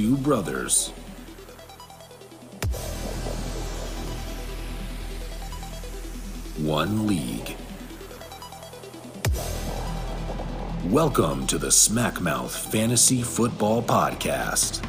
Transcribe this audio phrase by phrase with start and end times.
[0.00, 0.88] Two brothers.
[6.56, 7.54] One league.
[10.86, 14.82] Welcome to the Smackmouth Fantasy Football Podcast.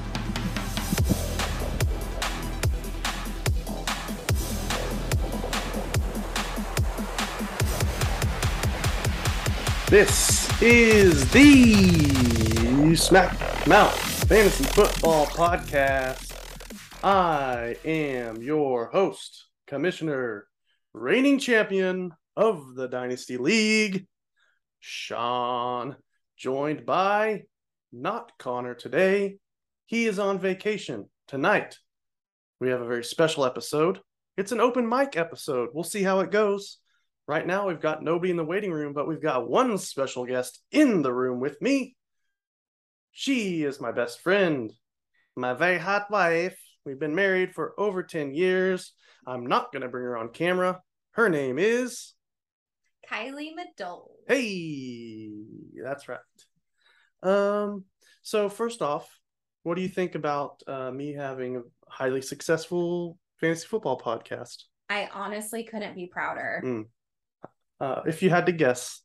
[9.90, 16.32] This is the Smack Mouth Fantasy Football Podcast.
[17.04, 20.48] I am your host, Commissioner,
[20.94, 24.08] reigning champion of the Dynasty League,
[24.80, 25.98] Sean,
[26.38, 27.44] joined by
[27.92, 29.36] not Connor today.
[29.86, 31.78] He is on vacation tonight.
[32.62, 34.00] We have a very special episode.
[34.38, 35.72] It's an open mic episode.
[35.74, 36.78] We'll see how it goes.
[37.28, 40.62] Right now, we've got nobody in the waiting room, but we've got one special guest
[40.72, 41.98] in the room with me.
[43.12, 44.72] She is my best friend,
[45.36, 46.58] my very hot wife.
[46.86, 48.94] We've been married for over 10 years.
[49.28, 50.82] I'm not going to bring her on camera.
[51.12, 52.14] Her name is.
[53.10, 54.12] Kylie Madole.
[54.28, 55.30] Hey,
[55.84, 56.20] that's right.
[57.22, 57.86] Um,
[58.24, 59.08] so first off,
[59.64, 64.64] what do you think about uh, me having a highly successful fantasy football podcast?
[64.90, 66.62] I honestly couldn't be prouder.
[66.66, 66.86] Mm.
[67.80, 69.02] Uh, if you had to guess,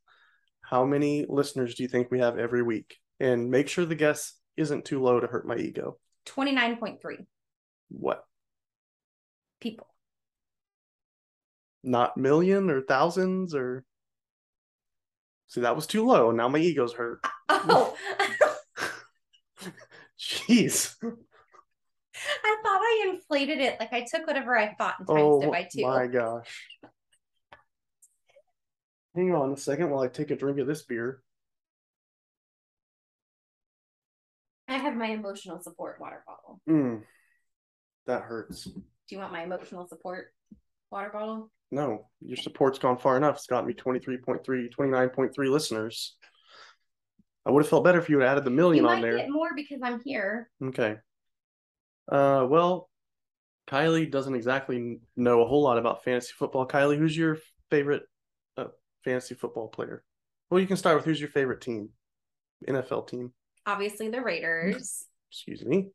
[0.63, 2.97] how many listeners do you think we have every week?
[3.21, 5.99] And make sure the guess isn't too low to hurt my ego.
[6.27, 7.27] 29.3
[7.89, 8.25] What?
[9.61, 9.87] people.
[11.83, 13.85] Not million or thousands or.
[15.49, 16.31] See, that was too low.
[16.33, 17.21] Now my ego's hurt.
[17.49, 17.97] Oh,
[20.19, 20.95] Jeez.
[21.03, 23.79] I thought I inflated it.
[23.79, 25.83] Like I took whatever I thought and times Oh it by two.
[25.83, 26.67] my gosh.
[29.15, 31.23] Hang on a second while I take a drink of this beer.
[34.97, 36.61] My emotional support water bottle.
[36.69, 37.03] Mm,
[38.07, 38.65] that hurts.
[38.65, 40.33] Do you want my emotional support
[40.91, 41.51] water bottle?
[41.71, 43.37] No, your support's gone far enough.
[43.37, 44.43] It's got me 23.3,
[44.73, 46.17] 29.3 listeners.
[47.45, 49.17] I would have felt better if you had added the You million might on there.
[49.19, 50.51] get more because I'm here.
[50.63, 50.97] Okay.
[52.11, 52.89] Uh, well,
[53.69, 56.67] Kylie doesn't exactly know a whole lot about fantasy football.
[56.67, 57.39] Kylie, who's your
[57.71, 58.03] favorite
[58.57, 58.67] uh,
[59.05, 60.05] fantasy football player?
[60.51, 61.89] Well, you can start with who's your favorite team,
[62.69, 63.33] NFL team.
[63.67, 65.07] Obviously, the Raiders.
[65.31, 65.89] Excuse me,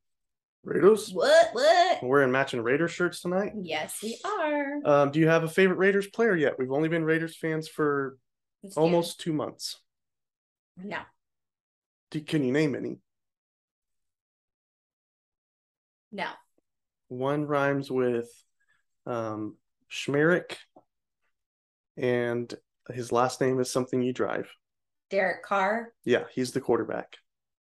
[0.64, 1.10] Raiders.
[1.12, 1.48] what?
[1.54, 2.04] What?
[2.04, 3.54] We're wearing matching Raiders shirts tonight.
[3.62, 4.80] Yes, we are.
[4.86, 6.60] Um, do you have a favorite Raiders player yet?
[6.60, 8.18] We've only been Raiders fans for
[8.76, 9.80] almost two months.
[10.78, 11.00] No.
[12.12, 12.98] Do, can you name any?
[16.12, 16.28] No.
[17.08, 18.30] One rhymes with
[19.06, 19.56] um,
[19.90, 20.58] Schmerick,
[21.96, 22.54] and
[22.90, 24.50] his last name is something you drive.
[25.10, 25.94] Derek Carr.
[26.04, 27.18] Yeah, he's the quarterback.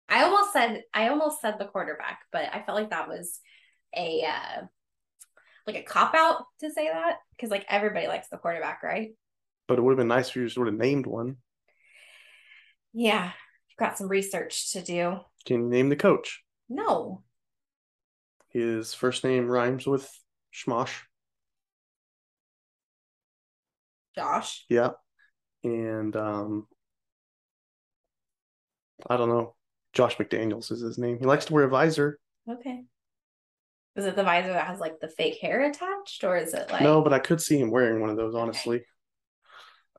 [0.08, 3.40] I almost said I almost said the quarterback, but I felt like that was
[3.96, 4.62] a uh
[5.66, 9.10] like a cop out to say that because like everybody likes the quarterback, right?
[9.66, 11.36] But it would have been nice if you sort of named one.
[12.92, 13.32] Yeah,
[13.78, 15.18] got some research to do.
[15.46, 16.42] Can you name the coach?
[16.68, 17.22] No,
[18.48, 20.10] His first name rhymes with
[20.52, 21.02] Schmosh.
[24.14, 24.64] Josh.
[24.68, 24.90] Yeah.
[25.64, 26.68] And um
[29.08, 29.54] I don't know.
[29.94, 31.18] Josh McDaniels is his name.
[31.18, 32.18] He likes to wear a visor.
[32.50, 32.82] Okay.
[33.96, 36.82] Is it the visor that has like the fake hair attached, or is it like
[36.82, 38.84] No, but I could see him wearing one of those, honestly.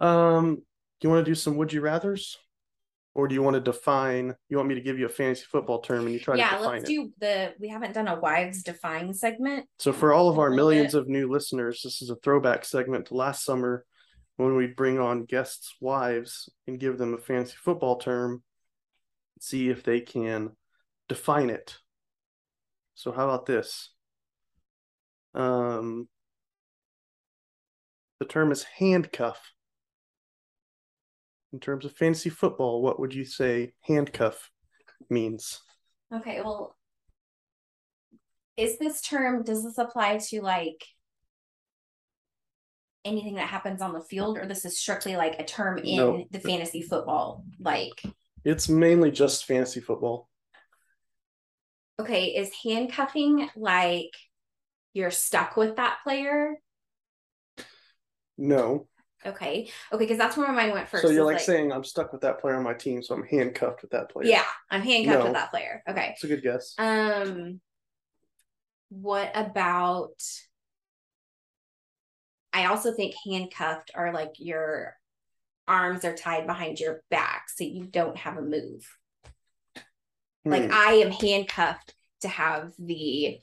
[0.01, 2.35] Um, do you want to do some would you rathers?
[3.13, 5.79] Or do you want to define you want me to give you a fantasy football
[5.79, 6.50] term and you try yeah?
[6.50, 6.94] to define Yeah, Let's it?
[6.94, 7.53] do the.
[7.61, 9.67] We haven't done a wives defying segment.
[9.79, 13.13] So for all of our millions of new listeners, this is a throwback segment to
[13.13, 13.85] last summer
[14.35, 18.44] when we bring on guests' wives and give them a fantasy football term,
[19.45, 20.51] see if they can
[21.07, 21.77] define it.
[22.95, 23.91] So how about this?
[25.35, 26.07] Um,
[28.19, 29.51] the term is handcuff.
[31.53, 34.49] In terms of fantasy football, what would you say handcuff
[35.09, 35.61] means?
[36.13, 36.75] Okay, well,
[38.57, 40.83] is this term, does this apply to like
[43.03, 46.25] anything that happens on the field, or this is strictly like a term in No.
[46.31, 47.45] the fantasy football?
[47.59, 48.01] Like,
[48.45, 50.29] It's mainly just fantasy football.
[51.99, 54.11] okay, is handcuffing like
[54.93, 56.55] you're stuck with that player?
[58.37, 58.87] No.
[59.25, 61.01] Okay, okay, because that's where my mind went first.
[61.03, 63.25] so you're is like, saying I'm stuck with that player on my team, so I'm
[63.25, 64.27] handcuffed with that player.
[64.27, 65.23] yeah, I'm handcuffed No.
[65.25, 65.81] with that player.
[65.89, 66.09] Okay.
[66.13, 66.75] It's a good guess.
[66.77, 67.59] Um,
[68.89, 70.21] what about?
[72.53, 74.95] I also think handcuffed are like your
[75.67, 78.88] arms are tied behind your back, so you don't have a move.
[80.46, 80.72] Like Hmm.
[80.73, 83.40] I am handcuffed to have the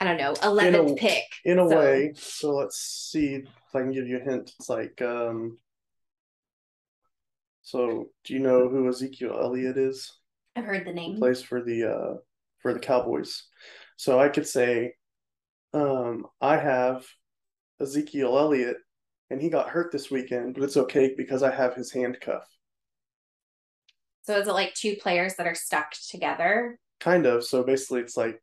[0.00, 1.24] I don't know, eleventh pick.
[1.44, 2.12] In a So- way.
[2.14, 4.52] So let's see if I can give you a hint.
[4.58, 5.58] It's like um
[7.62, 10.12] so do you know who Ezekiel Elliott is?
[10.56, 11.16] I've heard the name.
[11.18, 12.14] Plays for the uh
[12.62, 13.44] for the Cowboys.
[13.96, 14.94] So I could say
[15.74, 17.06] um I have
[17.80, 18.78] Ezekiel Elliott
[19.30, 22.44] and he got hurt this weekend, but it's okay because I have his handcuff.
[24.22, 26.78] So is it like two players that are stuck together?
[27.00, 27.44] Kind of.
[27.44, 28.40] So basically, it's like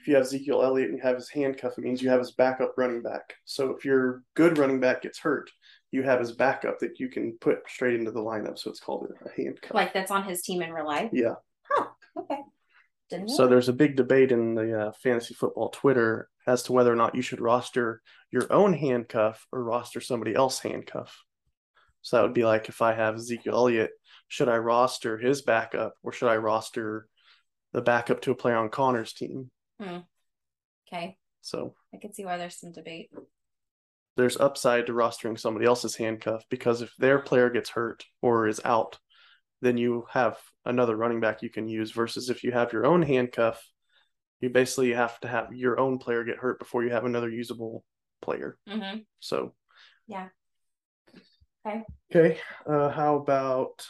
[0.00, 2.32] if you have Ezekiel Elliott and you have his handcuff, it means you have his
[2.32, 3.34] backup running back.
[3.44, 5.50] So if your good running back gets hurt,
[5.90, 8.58] you have his backup that you can put straight into the lineup.
[8.58, 9.74] So it's called a handcuff.
[9.74, 11.10] Like that's on his team in real life?
[11.12, 11.34] yeah.
[11.70, 11.86] Huh.
[12.16, 12.40] Okay.
[13.10, 13.28] Didn't.
[13.28, 16.96] So there's a big debate in the uh, fantasy football Twitter as to whether or
[16.96, 21.22] not you should roster your own handcuff or roster somebody else handcuff.
[22.02, 23.90] So that would be like if I have Ezekiel Elliott,
[24.28, 27.06] should I roster his backup or should I roster
[27.72, 29.50] the backup to a player on Connor's team?
[29.80, 31.16] okay.
[31.40, 33.10] So I can see why there's some debate.
[34.16, 38.60] there's upside to rostering somebody else's handcuff because if their player gets hurt or is
[38.64, 38.98] out,
[39.64, 43.02] then you have another running back you can use versus if you have your own
[43.02, 43.62] handcuff,
[44.40, 47.84] you basically have to have your own player get hurt before you have another usable
[48.20, 48.58] player.
[48.68, 49.00] Mm-hmm.
[49.20, 49.54] So
[50.06, 50.28] Yeah.
[51.66, 51.82] Okay.
[52.14, 52.40] Okay.
[52.66, 53.86] Uh how about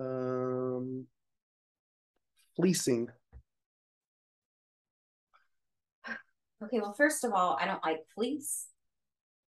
[0.00, 1.06] um
[2.56, 3.08] fleecing?
[6.64, 8.68] Okay, well, first of all, I don't like fleece.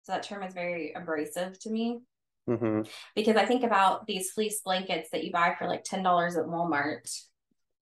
[0.02, 2.00] So that term is very abrasive to me
[2.48, 2.82] Mm-hmm.
[3.14, 7.20] because I think about these fleece blankets that you buy for like $10 at Walmart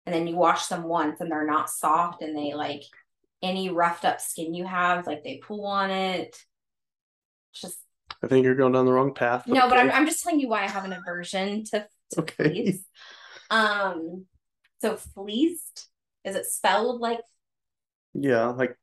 [0.05, 2.81] and then you wash them once and they're not soft and they like
[3.43, 6.35] any roughed up skin you have, like they pull on it.
[7.51, 7.77] It's just
[8.23, 9.47] I think you're going down the wrong path.
[9.47, 9.91] no, but I'm.
[9.91, 12.49] I'm just telling you why I have an aversion to, to Okay.
[12.49, 12.83] fleece.
[13.51, 14.25] Um,
[14.81, 15.87] so fleeced,
[16.23, 17.19] is it spelled like
[18.13, 18.75] Yeah, like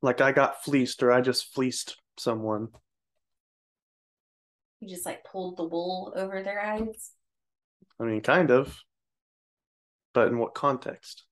[0.00, 2.68] like I got fleeced or I just fleeced someone.
[4.80, 7.12] You just like pulled the wool over their eyes?
[8.00, 8.76] I mean, kind of.
[10.14, 11.24] But in what context?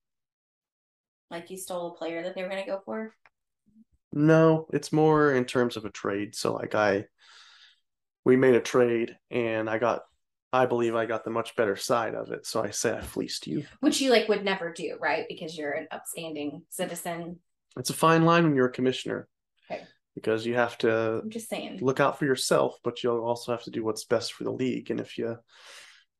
[1.29, 3.13] Like you stole a player that they were gonna go for?
[4.13, 6.35] No, it's more in terms of a trade.
[6.35, 7.05] So like I
[8.23, 10.03] we made a trade and I got
[10.53, 12.45] I believe I got the much better side of it.
[12.45, 13.65] So I say I fleeced you.
[13.81, 15.25] Which you like would never do, right?
[15.27, 17.39] Because you're an upstanding citizen.
[17.77, 19.27] It's a fine line when you're a commissioner.
[19.69, 19.83] Okay.
[20.17, 21.77] Because you have to I'm just saying.
[21.79, 24.89] look out for yourself, but you'll also have to do what's best for the league.
[24.89, 25.37] And if you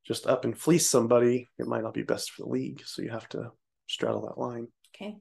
[0.05, 2.83] just up and fleece somebody, it might not be best for the league.
[2.85, 3.49] So you have to
[3.87, 4.67] straddle that line.
[4.95, 5.17] Okay.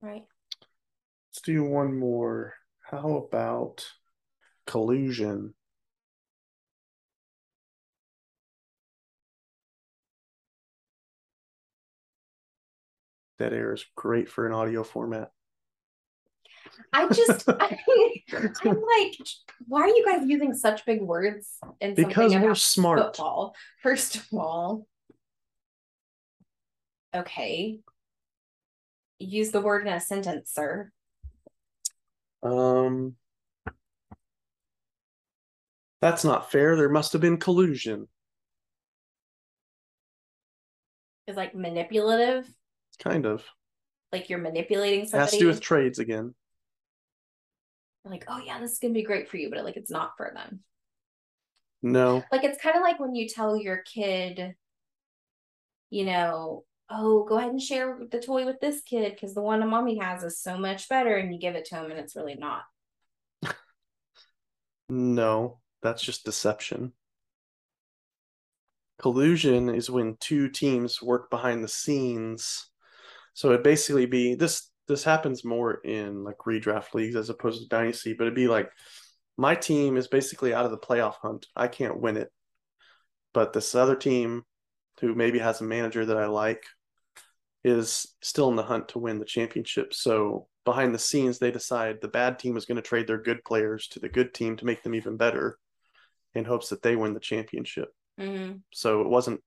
[0.00, 0.22] Right.
[1.28, 2.54] Let's do one more.
[2.80, 3.86] How about
[4.66, 5.52] collusion?
[13.38, 15.30] Dead air is great for an audio format.
[16.92, 17.78] I just I,
[18.64, 19.16] I'm like,
[19.66, 22.98] why are you guys using such big words in Because something we're smart.
[23.00, 23.54] football?
[23.82, 24.86] First of all.
[27.14, 27.80] Okay.
[29.18, 30.90] Use the word in a sentence, sir.
[32.42, 33.16] Um,
[36.00, 36.76] that's not fair.
[36.76, 38.06] There must have been collusion.
[41.26, 42.48] Is like manipulative.
[43.00, 43.44] Kind of.
[44.12, 46.34] Like you're manipulating It has to do with trades again.
[48.10, 50.30] Like, oh yeah, this is gonna be great for you, but like it's not for
[50.34, 50.60] them.
[51.82, 52.22] No.
[52.32, 54.54] Like it's kind of like when you tell your kid,
[55.90, 59.62] you know, oh, go ahead and share the toy with this kid because the one
[59.62, 62.16] a mommy has is so much better, and you give it to him and it's
[62.16, 62.62] really not.
[64.88, 66.92] No, that's just deception.
[69.00, 72.70] Collusion is when two teams work behind the scenes.
[73.34, 77.68] So it basically be this this happens more in like redraft leagues as opposed to
[77.68, 78.70] dynasty, but it'd be like
[79.36, 81.46] my team is basically out of the playoff hunt.
[81.54, 82.30] I can't win it.
[83.32, 84.42] But this other team
[85.00, 86.64] who maybe has a manager that I like
[87.62, 89.94] is still in the hunt to win the championship.
[89.94, 93.44] So behind the scenes, they decide the bad team is going to trade their good
[93.44, 95.58] players to the good team to make them even better
[96.34, 97.90] in hopes that they win the championship.
[98.18, 98.56] Mm-hmm.
[98.72, 99.40] So it wasn't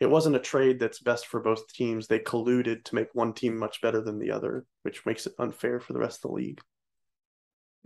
[0.00, 2.06] it wasn't a trade that's best for both teams.
[2.06, 5.80] They colluded to make one team much better than the other, which makes it unfair
[5.80, 6.60] for the rest of the league.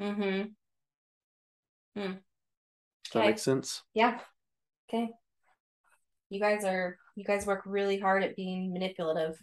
[0.00, 0.42] Mm-hmm.
[1.94, 2.14] Does
[3.12, 3.28] that Okay.
[3.28, 3.82] make sense?
[3.94, 4.20] Yeah.
[4.88, 5.10] Okay.
[6.30, 9.36] You guys are you guys work really hard at being manipulative.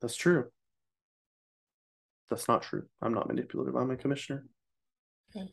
[0.00, 0.46] That's true.
[2.30, 2.84] That's not true.
[3.02, 3.74] I'm not manipulative.
[3.76, 4.46] I'm a commissioner.
[5.36, 5.48] Okay.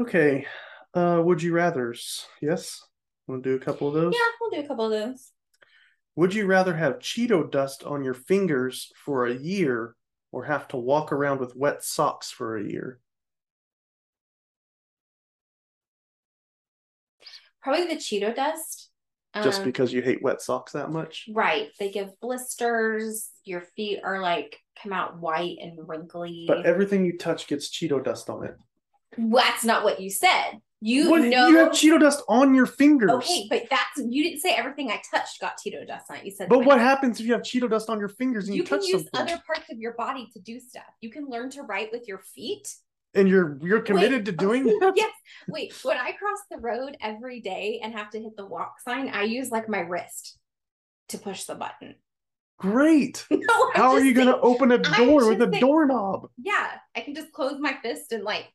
[0.00, 0.46] Okay.
[0.94, 2.26] Uh would you rather's?
[2.40, 2.82] Yes?
[3.26, 4.14] Want to do a couple of those?
[4.14, 5.32] Yeah, we'll do a couple of those.
[6.16, 9.94] Would you rather have Cheeto dust on your fingers for a year
[10.32, 13.00] or have to walk around with wet socks for a year?
[17.62, 18.90] Probably the Cheeto dust.
[19.42, 21.28] Just Um, because you hate wet socks that much?
[21.32, 21.70] Right.
[21.78, 23.30] They give blisters.
[23.44, 26.46] Your feet are like come out white and wrinkly.
[26.48, 28.56] But everything you touch gets Cheeto dust on it.
[29.16, 30.60] That's not what you said.
[30.82, 33.10] You What- know you have Cheeto dust on your fingers.
[33.10, 36.24] Okay, but that's you didn't say everything I touched got Cheeto dust on it.
[36.24, 38.62] You said But what happens if you have Cheeto dust on your fingers and you,
[38.62, 39.20] you can touch use something?
[39.34, 40.84] other parts of your body to do stuff.
[41.02, 42.74] You can learn to write with your feet.
[43.14, 44.92] and you're you're committed Wait, to doing that?
[44.96, 45.12] yes.
[45.48, 49.08] Wait, when I cross the road every day and have to hit the walk sign,
[49.08, 50.38] I use like my wrist
[51.08, 51.96] to push the button.
[52.58, 53.26] Great.
[53.30, 56.28] No, I'm How are you going to open a door with a saying- doorknob?
[56.40, 58.46] Yeah, I can just close my fist and like,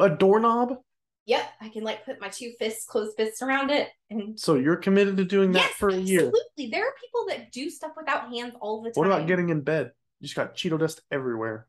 [0.00, 0.78] A doorknob?
[1.26, 4.76] Yep, I can like put my two fists, closed fists around it, and So you're
[4.76, 6.20] committed to doing that yes, for a year.
[6.26, 6.70] absolutely.
[6.70, 8.94] There are people that do stuff without hands all the time.
[9.00, 9.92] What about getting in bed?
[10.20, 11.66] You just got Cheeto dust everywhere.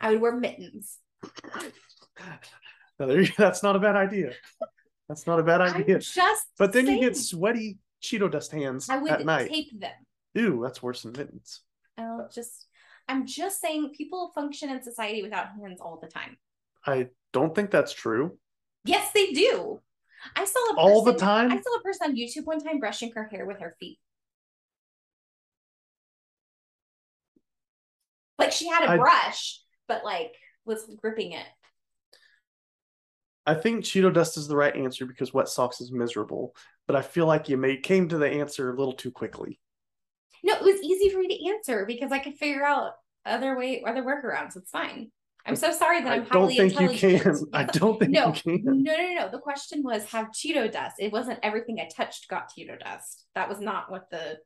[0.00, 0.98] I would wear mittens.
[2.98, 4.32] There—that's not a bad idea.
[5.08, 6.00] That's not a bad I'm idea.
[6.00, 9.48] just But then you get sweaty Cheeto dust hands I would at night.
[9.50, 9.92] tape them.
[10.34, 11.60] Ew, that's worse than mittens.
[11.96, 12.66] I'll just
[13.08, 16.36] I'm just saying people function in society without hands all the time.
[16.84, 18.36] I don't think that's true.
[18.88, 19.80] Yes, they do.
[20.34, 21.52] I saw a person, All the time?
[21.52, 23.98] I saw a person on YouTube one time brushing her hair with her feet.
[28.38, 30.32] Like she had a I- brush, but like
[30.64, 31.46] was gripping it.
[33.46, 36.54] I think Cheeto dust is the right answer because wet socks is miserable.
[36.86, 39.58] But I feel like you may came to the answer a little too quickly.
[40.42, 42.92] No, it was easy for me to answer because I could figure out
[43.26, 44.56] other way other workarounds.
[44.56, 45.10] It's fine.
[45.48, 47.36] I'm so sorry that I I'm don't highly think you can.
[47.54, 48.82] I don't think No, you can.
[48.82, 49.28] No, no, no.
[49.30, 50.96] The question was have Cheeto dust.
[50.98, 53.24] It wasn't everything I touched got Cheeto dust.
[53.34, 54.38] That was not what the.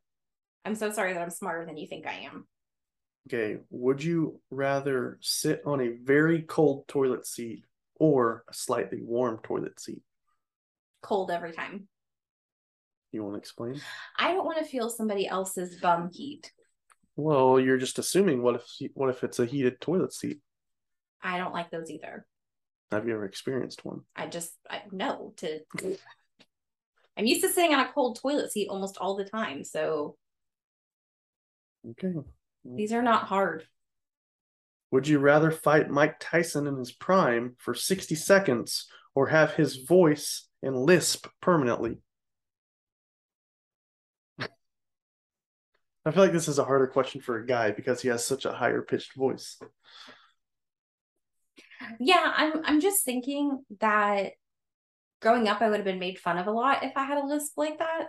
[0.65, 2.47] I'm so sorry that I'm smarter than you think I am.
[3.29, 7.65] Okay, would you rather sit on a very cold toilet seat
[7.97, 10.03] or a slightly warm toilet seat?
[11.03, 11.89] Cold every time.
[13.11, 13.81] You want to explain?
[14.17, 16.53] I don't want to feel somebody else's bum heat.
[17.17, 20.41] Well, you're just assuming what if what if it's a heated toilet seat?
[21.23, 22.27] I don't like those either.
[22.91, 24.03] Have you ever experienced one?
[24.15, 25.61] I just I no to.
[27.17, 30.17] I'm used to sitting on a cold toilet seat almost all the time, so
[31.91, 32.13] Okay.
[32.65, 33.67] these are not hard.
[34.91, 39.77] Would you rather fight Mike Tyson in his prime for 60 seconds or have his
[39.77, 41.99] voice and lisp permanently?
[44.39, 48.45] I feel like this is a harder question for a guy because he has such
[48.45, 49.59] a higher pitched voice.
[52.01, 54.33] Yeah, I'm I'm just thinking that
[55.21, 57.27] growing up I would have been made fun of a lot if I had a
[57.27, 58.09] lisp like that.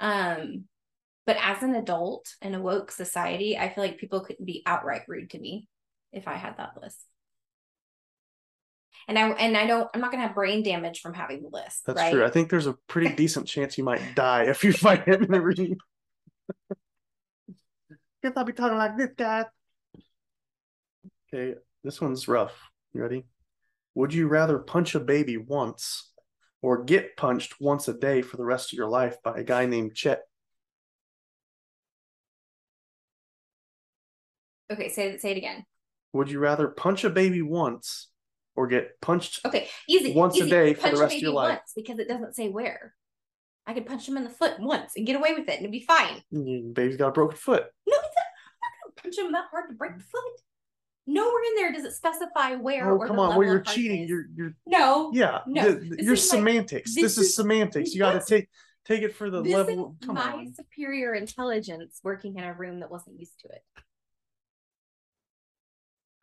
[0.00, 0.64] Um
[1.24, 5.02] but as an adult in a woke society, I feel like people couldn't be outright
[5.06, 5.68] rude to me
[6.12, 7.06] if I had that lisp.
[9.08, 11.84] And I and I don't I'm not gonna have brain damage from having the lisp.
[11.86, 12.12] That's right?
[12.12, 12.24] true.
[12.24, 15.34] I think there's a pretty decent chance you might die if you fight him in
[15.34, 15.76] a ring.
[18.22, 19.46] Guess I'll be talking like this, guy.
[21.34, 22.54] Okay, this one's rough.
[22.92, 23.24] You ready?
[23.94, 26.10] Would you rather punch a baby once
[26.62, 29.66] or get punched once a day for the rest of your life by a guy
[29.66, 30.22] named Chet?
[34.72, 35.64] Okay, say say it again.
[36.12, 38.08] Would you rather punch a baby once
[38.54, 39.44] or get punched?
[39.44, 40.14] Okay, easy.
[40.14, 41.58] Once a day for the rest of your life.
[41.58, 42.94] once because it doesn't say where.
[43.66, 45.70] I could punch him in the foot once and get away with it and it'd
[45.70, 46.22] be fine.
[46.32, 47.64] Mm, Baby's got a broken foot.
[47.86, 48.12] No, I'm not
[48.82, 50.40] gonna punch him that hard to break the foot.
[51.06, 52.88] Nowhere in there does it specify where.
[52.90, 53.36] Oh, or come on.
[53.36, 54.08] Well, you're cheating.
[54.08, 54.08] hardness.
[54.08, 55.10] You're you're no.
[55.12, 55.40] yeah.
[55.46, 56.94] No, the- this you're is semantics.
[56.94, 57.92] this This, is, is- semantics.
[57.92, 58.48] You got to take
[58.86, 59.96] take it for the This level.
[60.00, 60.54] is Come my on.
[60.54, 63.62] superior intelligence working in a room that wasn't used to it.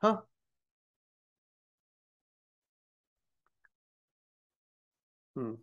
[0.02, 0.18] Huh?
[5.36, 5.54] Hmm.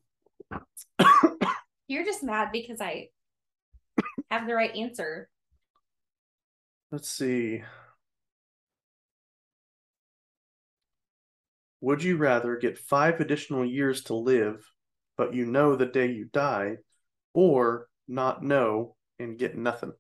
[1.89, 3.09] You're just mad because I
[4.31, 5.29] have the right answer.
[6.91, 7.63] Let's see.
[11.87, 14.69] Would you rather get five additional years to live,
[15.17, 16.79] but you know the day you die,
[17.33, 19.93] or not know and get nothing?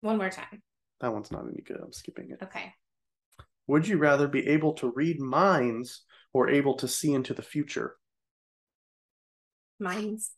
[0.00, 0.62] One more time.
[1.02, 1.78] That one's not any good.
[1.78, 2.42] I'm skipping it.
[2.42, 2.72] Okay.
[3.66, 7.96] Would you rather be able to read minds or able to see into the future?
[9.78, 10.30] Minds.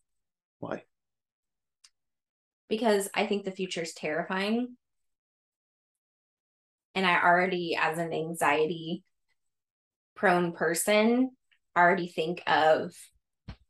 [0.58, 0.82] Why?
[2.68, 4.76] because I think the future is terrifying.
[6.96, 9.04] And I already, as an anxiety
[10.16, 11.30] prone person,
[11.74, 12.92] I already think of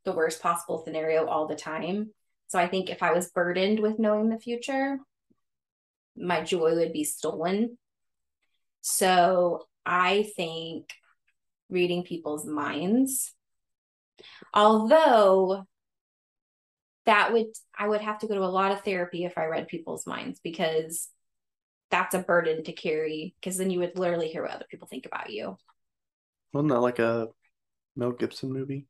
[0.05, 2.11] the worst possible scenario all the time.
[2.47, 4.97] So I think if I was burdened with knowing the future,
[6.15, 7.77] my joy would be stolen.
[8.81, 10.93] So I think
[11.69, 13.33] reading people's minds,
[14.53, 15.65] although
[17.05, 19.67] that would, I would have to go to a lot of therapy if I read
[19.67, 21.09] people's minds because
[21.89, 25.05] that's a burden to carry because then you would literally hear what other people think
[25.05, 25.57] about you.
[26.53, 27.27] Wasn't that like a
[27.95, 28.87] Mel Gibson movie?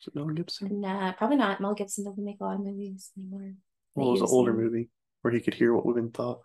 [0.00, 0.80] Is it Mel Gibson?
[0.80, 1.60] Nah, probably not.
[1.60, 3.54] Mel Gibson doesn't make a lot of movies anymore.
[3.94, 4.90] Well, it was an older movie
[5.22, 6.40] where he could hear what women thought.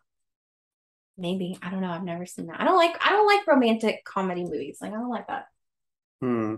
[1.18, 1.92] Maybe I don't know.
[1.92, 2.60] I've never seen that.
[2.60, 2.96] I don't like.
[3.06, 4.80] I don't like romantic comedy movies.
[4.82, 5.46] Like I don't like that.
[6.22, 6.56] Hmm.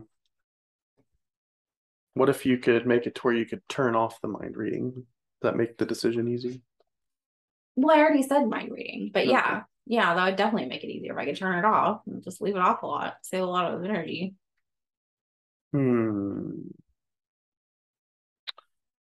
[2.14, 4.92] What if you could make it to where you could turn off the mind reading?
[4.92, 5.04] Does
[5.42, 6.62] that make the decision easy?
[7.76, 9.32] Well, I already said mind reading, but Okay.
[9.32, 12.24] yeah, yeah, that would definitely make it easier if I could turn it off and
[12.24, 14.36] just leave it off a lot, save a lot of energy.
[15.74, 16.62] Hmm.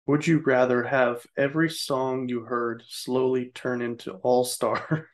[0.06, 5.08] Would you rather have every song you heard slowly turn into All Star,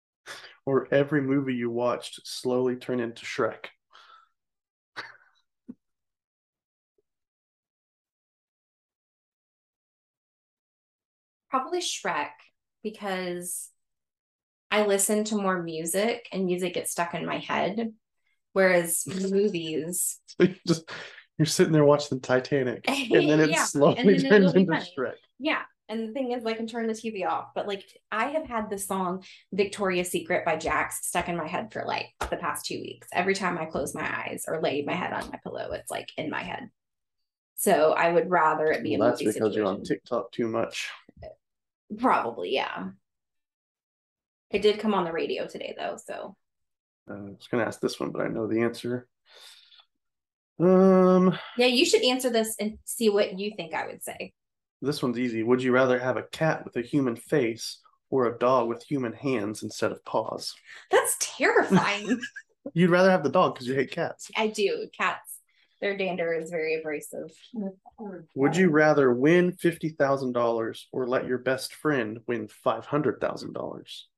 [0.66, 3.66] or every movie you watched slowly turn into Shrek?
[11.48, 12.32] Probably Shrek
[12.82, 13.70] because
[14.76, 17.92] I listen to more music and music gets stuck in my head,
[18.52, 20.90] whereas movies, So you just
[21.38, 24.72] you're sitting there watching the Titanic, and then it Yeah, slowly then turns into.
[24.96, 25.14] Shrek.
[25.38, 25.62] yeah.
[25.88, 28.68] And the thing is, I can turn the TV off, but like I have had
[28.70, 32.80] the song Victoria's Secret by Jax stuck in my head for like the past two
[32.80, 33.06] weeks.
[33.12, 36.08] Every time I close my eyes or lay my head on my pillow, it's like
[36.16, 36.70] in my head.
[37.54, 39.84] So I would rather it be a Well, that's movie because you're on.
[39.84, 40.88] TikTok too much.
[41.98, 42.88] Probably, yeah.
[44.56, 46.34] It did come on the radio today though, so
[47.10, 49.06] Uh, I was gonna ask this one, but I know the answer.
[50.58, 54.32] Um, yeah, you should answer this and see what you think I would say.
[54.80, 55.42] this one's easy.
[55.42, 59.12] Would you rather have a cat with a human face or a dog with human
[59.12, 60.54] hands instead of paws?
[60.90, 62.18] That's terrifying.
[62.74, 64.30] You'd rather have the dog because you hate cats.
[64.36, 64.88] I do.
[64.96, 65.40] Cats,
[65.82, 67.30] their dander is very abrasive.
[68.34, 73.20] Would you rather win fifty thousand dollars or let your best friend win five hundred
[73.20, 74.08] thousand dollars?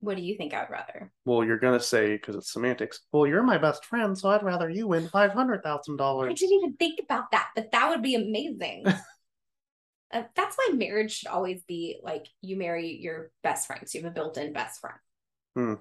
[0.00, 1.12] What do you think I would rather?
[1.24, 3.00] Well, you're gonna say because it's semantics.
[3.12, 6.30] Well, you're my best friend, so I'd rather you win five hundred thousand dollars.
[6.30, 8.84] I didn't even think about that, but that would be amazing.
[10.12, 13.88] Uh, that's why marriage should always be like you marry your best friend.
[13.88, 14.96] So you have a built-in best friend.
[15.54, 15.74] Hmm.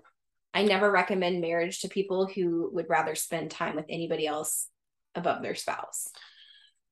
[0.53, 4.67] I never recommend marriage to people who would rather spend time with anybody else
[5.13, 6.09] above their spouse.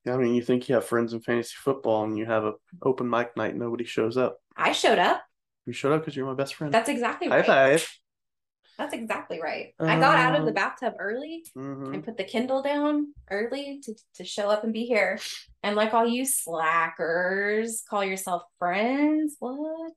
[0.06, 2.54] Yeah, I mean, you think you have friends in fantasy football and you have a
[2.84, 4.38] open mic night, nobody shows up.
[4.58, 5.24] I showed up.
[5.66, 6.74] You showed up because you're my best friend.
[6.74, 7.46] That's exactly High right.
[7.46, 7.88] five.
[8.78, 9.74] That's exactly right.
[9.80, 11.94] I got out of the Um, bathtub early Mhm.
[11.94, 15.20] and put the Kindle down early to, to show up and be here.
[15.62, 19.36] And like all you slackers, call yourself friends.
[19.40, 19.94] What?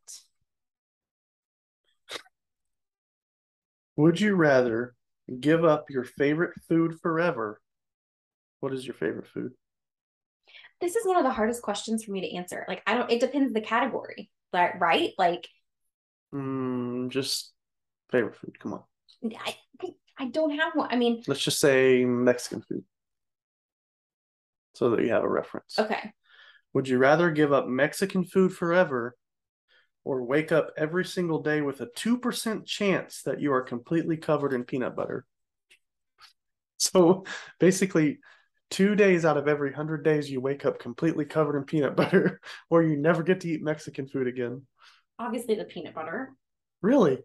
[3.97, 4.95] Would you rather
[5.41, 7.61] give up your favorite food forever?
[8.61, 9.53] What is your favorite food?
[10.81, 12.65] This is one of the hardest questions for me to answer.
[12.69, 15.13] Like, I don't, it depends the category, but right?
[15.19, 15.49] Like,
[16.37, 17.53] Mm, just
[18.11, 18.59] favorite food.
[18.61, 18.83] Come on.
[19.39, 19.57] I,
[20.19, 20.89] I don't have one.
[20.91, 22.85] I mean, Let's just say Mexican food.
[24.75, 25.79] So that you have a reference.
[25.79, 26.13] okay.
[26.75, 29.17] Would you rather give up Mexican food forever
[30.05, 34.53] or wake up every single day with a 2% chance that you are completely covered
[34.53, 35.25] in peanut butter?
[36.77, 37.25] So
[37.59, 38.19] basically,
[38.71, 42.41] two days out of every 100 days, you wake up completely covered in peanut butter
[42.71, 44.67] or you never get to eat Mexican food again.
[45.19, 46.33] Obviously, the peanut butter.
[46.83, 47.19] Really?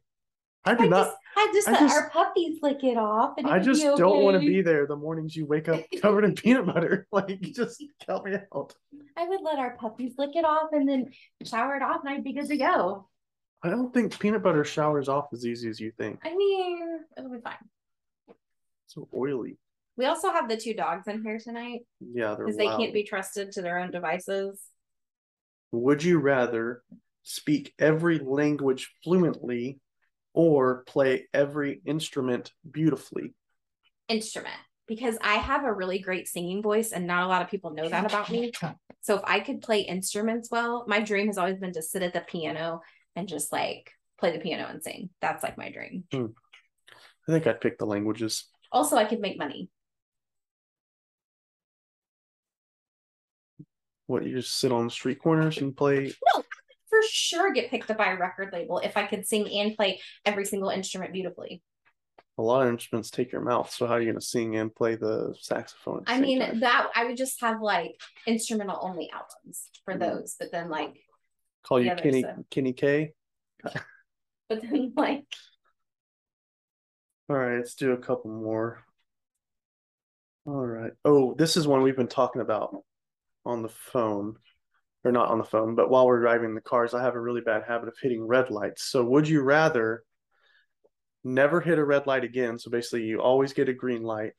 [0.63, 1.05] I do I not.
[1.05, 3.33] just, I just I let just- our puppies lick it off.
[3.37, 6.35] And I just don't want to be there the mornings you wake up covered in
[6.35, 7.07] peanut butter.
[7.11, 8.75] Like, just help me out.
[9.17, 11.11] I would let our puppies lick it off and then
[11.43, 13.07] shower it off, and I'd be good to go.
[13.63, 16.19] I don't think peanut butter showers off as easy as you think.
[16.23, 17.57] I mean, it'll be fine.
[18.87, 19.57] So oily.
[19.97, 23.03] We also have the two dogs in here tonight Yeah, they're because they can't be
[23.03, 24.59] trusted to their own devices.
[25.71, 26.81] Would you rather
[27.23, 29.79] speak every language fluently
[30.33, 33.33] or play every instrument beautifully?
[34.07, 34.55] Instrument
[34.91, 37.87] because I have a really great singing voice, and not a lot of people know
[37.87, 38.51] that about me.
[39.03, 42.13] So if I could play instruments well, my dream has always been to sit at
[42.13, 42.81] the piano
[43.15, 45.09] and just like play the piano and sing.
[45.21, 46.03] That's like my dream.
[46.11, 46.27] Hmm.
[47.27, 48.45] I think I'd pick the languages.
[48.71, 49.69] Also, I could make money.
[54.05, 56.13] What, you just sit on street corners and play?
[56.91, 60.01] For sure, get picked up by a record label if I could sing and play
[60.25, 61.63] every single instrument beautifully.
[62.37, 63.71] A lot of instruments take your mouth.
[63.71, 66.03] So how are you gonna sing and play the saxophone?
[66.05, 66.59] the I mean, time?
[66.59, 67.95] that I would just have like
[68.27, 69.99] instrumental only albums for Mhm.
[69.99, 71.01] those, but then like,
[71.63, 72.37] call you the other Kenny stuff.
[72.49, 73.13] Kenny K.
[74.49, 75.25] but then like,
[77.29, 78.83] All right, let's do a couple more.
[80.45, 80.91] All right.
[81.05, 82.75] Oh, this is one we've been talking about
[83.45, 84.35] on the phone,
[85.03, 87.41] or not on the phone, but while we're driving the cars, I have a really
[87.41, 88.83] bad habit of hitting red lights.
[88.83, 90.03] So, would you rather
[91.23, 92.59] never hit a red light again?
[92.59, 94.33] So, basically, you always get a green light,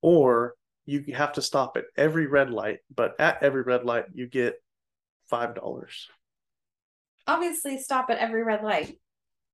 [0.00, 0.54] or
[0.86, 4.54] you have to stop at every red light, but at every red light, you get
[5.30, 6.08] $5.
[7.26, 8.98] obviously stop at every red light.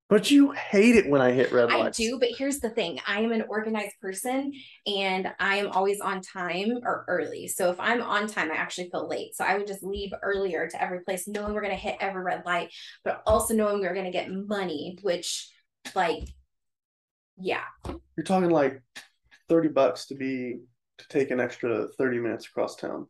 [0.07, 1.85] But you hate it when I hit red light.
[1.85, 4.53] I do, but here's the thing I am an organized person
[4.85, 7.47] and I am always on time or early.
[7.47, 9.35] So if I'm on time, I actually feel late.
[9.35, 12.21] So I would just leave earlier to every place, knowing we're going to hit every
[12.21, 12.71] red light,
[13.03, 15.49] but also knowing we're going to get money, which,
[15.95, 16.23] like,
[17.37, 17.63] yeah.
[18.15, 18.83] You're talking like
[19.49, 20.59] 30 bucks to be
[20.99, 23.07] to take an extra 30 minutes across town.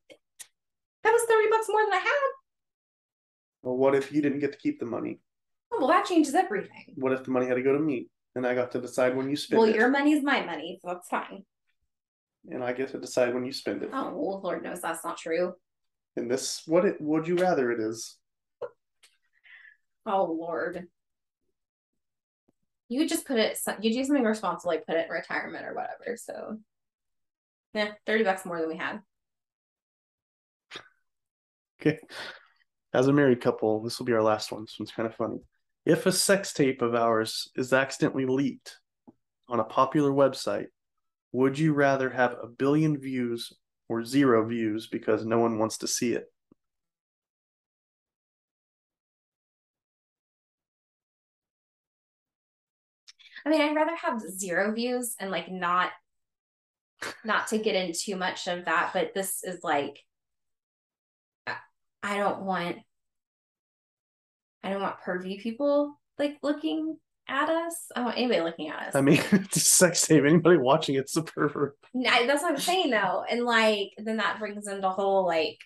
[1.04, 2.30] That was 30 bucks more than I had.
[3.64, 5.20] Well, what if you didn't get to keep the money?
[5.72, 6.94] Oh, well, that changes everything.
[6.96, 9.30] What if the money had to go to me and I got to decide when
[9.30, 9.72] you spend Well, it?
[9.72, 11.44] Well, your money's my money, so that's fine.
[12.50, 13.90] And I get to decide when you spend it.
[13.92, 15.54] Oh, well, Lord knows that's not true.
[16.16, 18.18] And this, what it would you rather it is?
[20.06, 20.88] Oh, Lord.
[22.88, 25.74] You would just put it, you do something responsible, like put it in retirement or
[25.74, 26.16] whatever.
[26.18, 26.60] So,
[27.74, 29.00] yeah, 30 bucks more than we had.
[31.82, 32.00] Okay.
[32.94, 34.62] As a married couple, this will be our last one.
[34.62, 35.40] This one's kind of funny.
[35.86, 38.80] If a sex tape of ours is accidentally leaked
[39.48, 40.68] on a popular website,
[41.32, 43.54] would you rather have a billion views
[43.88, 46.26] or zero views because no one wants to see it?
[53.46, 55.92] I mean, I'd rather have zero views and like not
[57.24, 60.00] not to get in too much of that, but this is like
[62.02, 62.78] I- don't want
[64.66, 66.98] I don't want pervy people like looking
[67.28, 67.76] at us.
[67.96, 68.96] I don't want anybody looking at us.
[68.96, 70.24] I mean, it's a sex tape.
[70.26, 71.78] Anybody watching it's a pervert.
[71.96, 73.24] I, that's what I'm saying though.
[73.30, 75.60] And like then that brings into the whole like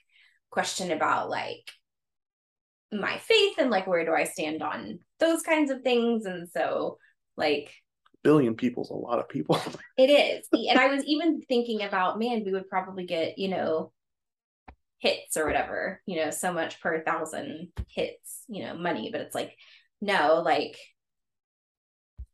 [0.50, 1.70] question about like
[2.92, 6.26] my faith and like where do I stand on those kinds of things.
[6.26, 6.98] And so
[7.38, 7.72] like
[8.22, 9.62] Billion people's a lot of people.
[9.98, 10.46] it is.
[10.52, 13.94] And I was even thinking about man, we would probably get, you know,
[15.00, 19.10] hits or whatever, you know, so much per thousand hits, you know, money.
[19.12, 19.56] But it's like,
[20.02, 20.78] no, like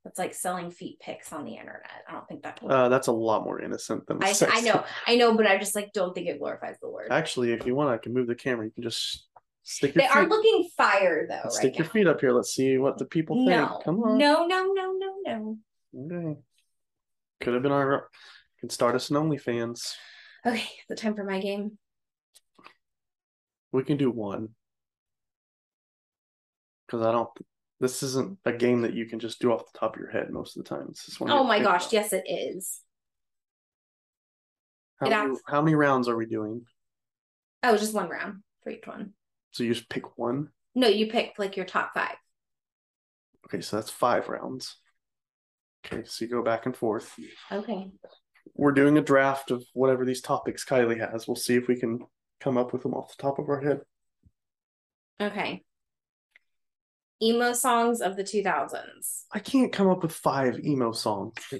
[0.06, 1.90] it's like selling feet pics on the internet.
[2.08, 4.84] I don't think that Uh, that's a lot more innocent than I, I know.
[5.08, 7.08] I know, but I just like don't think it glorifies the word.
[7.12, 8.66] Actually, if you want, I can move the camera.
[8.66, 9.26] You can just
[9.64, 11.92] stick your They are looking fire though, stick right your now.
[11.92, 12.32] feet up here.
[12.34, 13.50] Let's see what the people think.
[13.50, 14.18] No, Come on.
[14.20, 15.58] no, no, no, no, no.
[16.06, 16.40] Okay.
[17.42, 18.10] Could have been our.
[18.60, 19.94] Can start us an OnlyFans.
[20.46, 21.78] Okay, the time for my game.
[23.76, 24.50] We can do one.
[26.88, 27.30] Because I don't.
[27.82, 30.30] This isn't a game that you can just do off the top of your head
[30.30, 30.86] most of the time.
[30.88, 31.94] This is one Oh my gosh, about.
[31.94, 32.80] yes, it is.
[35.02, 36.62] How it many, acts- how many rounds are we doing?
[37.64, 39.12] Oh, just one round for each one.
[39.52, 40.48] So you just pick one.
[40.74, 42.16] No, you pick like your top five.
[43.48, 44.78] Okay, so that's five rounds.
[45.86, 47.14] Okay, so you go back and forth.
[47.52, 47.92] Okay.
[48.54, 51.28] We're doing a draft of whatever these topics Kylie has.
[51.28, 52.00] We'll see if we can
[52.40, 53.82] come up with them off the top of our head.
[55.22, 55.64] Okay.
[57.22, 59.24] Emo songs of the 2000s.
[59.32, 61.34] I can't come up with five emo songs.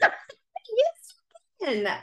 [0.78, 1.14] Yes,
[1.62, 1.98] you can.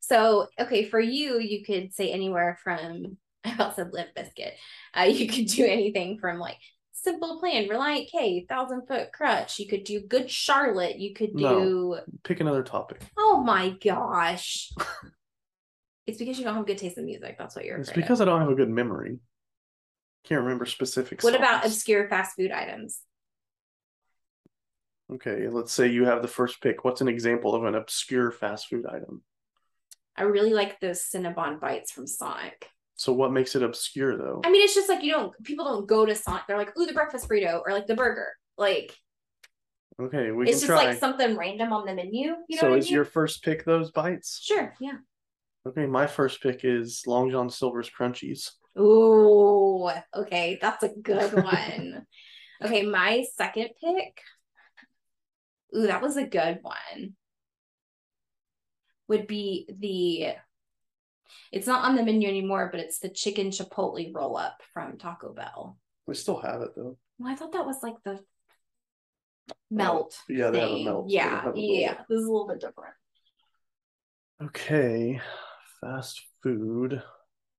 [0.00, 4.52] So, okay, for you, you could say anywhere from, I also said Limp Bizkit.
[4.96, 6.56] Uh, you could do anything from like
[6.92, 9.58] Simple Plan, Relient K, Thousand Foot Krutch.
[9.58, 10.98] You could do Good Charlotte.
[10.98, 12.00] You could do, No.
[12.22, 13.02] Pick another topic.
[13.18, 14.72] oh my gosh.
[16.06, 17.36] it's because you don't have good taste in music.
[17.38, 18.28] That's what you're It's because of.
[18.28, 19.18] I don't have a good memory.
[20.24, 23.00] Can't remember specific What about obscure fast food items?
[25.12, 26.84] Okay, let's say you have the first pick.
[26.84, 29.22] What's an example of an obscure fast food item?
[30.16, 32.68] I really like those Cinnabon bites from Sonic.
[32.96, 34.40] So what makes it obscure though?
[34.44, 36.44] I mean, it's just like you don't people don't go to Sonic.
[36.46, 38.28] They're like, ooh, the breakfast burrito or like the burger.
[38.56, 38.96] Like
[40.00, 40.86] Okay, we it's just try.
[40.86, 42.34] like something random on the menu.
[42.48, 42.94] You know so what I is mean?
[42.94, 44.40] your first pick those bites?
[44.42, 44.94] Sure, yeah.
[45.66, 48.50] Okay, my first pick is Long John Silver's Crunchies.
[48.78, 52.06] Ooh, okay, that's a good one.
[52.62, 54.20] okay, my second pick.
[55.74, 57.14] Ooh, that was a good one.
[59.08, 60.34] Would be the
[61.50, 65.32] it's not on the menu anymore, but it's the chicken chipotle roll up from Taco
[65.32, 65.78] Bell.
[66.06, 66.98] We still have it though.
[67.18, 68.20] Well, I thought that was like the
[69.50, 70.18] oh, melt.
[70.28, 71.10] Yeah, they have a melt.
[71.10, 71.94] Yeah, yeah.
[72.08, 72.94] This is a little bit different.
[74.42, 75.20] Okay,
[75.84, 77.02] fast food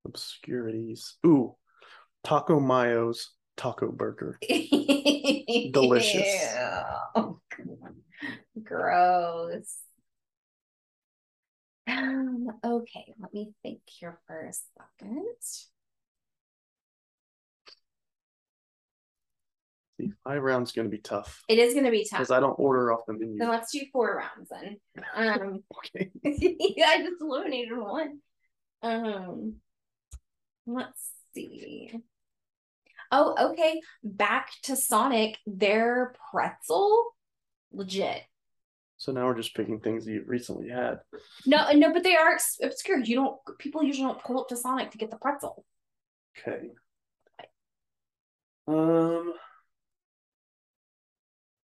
[0.05, 1.15] obscurities.
[1.25, 1.55] Ooh,
[2.23, 4.39] Taco Mayo's Taco Burger.
[5.71, 6.55] Delicious.
[7.15, 7.39] Ew.
[8.63, 9.77] Gross.
[11.87, 15.25] Um, okay, let me think here for a second.
[19.99, 22.19] See, five rounds gonna be tough It is gonna be tough.
[22.19, 23.37] because I don't order off the menu.
[23.37, 24.77] Then let's do four rounds then.
[25.15, 25.63] Um
[25.95, 26.11] Okay.
[26.25, 28.19] I just eliminated one.
[28.81, 29.55] Um
[30.65, 31.91] let's see.
[33.11, 33.79] Oh, okay.
[34.03, 37.15] Back to Sonic, their pretzel.
[37.71, 38.21] Legit.
[38.97, 40.99] So now we're just picking things you recently had.
[41.45, 42.99] No, no, but they are obscure.
[42.99, 45.63] You don't people usually don't pull up to Sonic to get the pretzel.
[46.37, 46.69] Okay.
[48.67, 49.33] Um,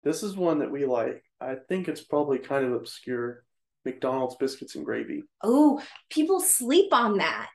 [0.03, 1.23] this is one that we like.
[1.39, 3.43] I think it's probably kind of obscure.
[3.85, 5.23] McDonald's biscuits and gravy.
[5.43, 7.49] Oh, people sleep on that.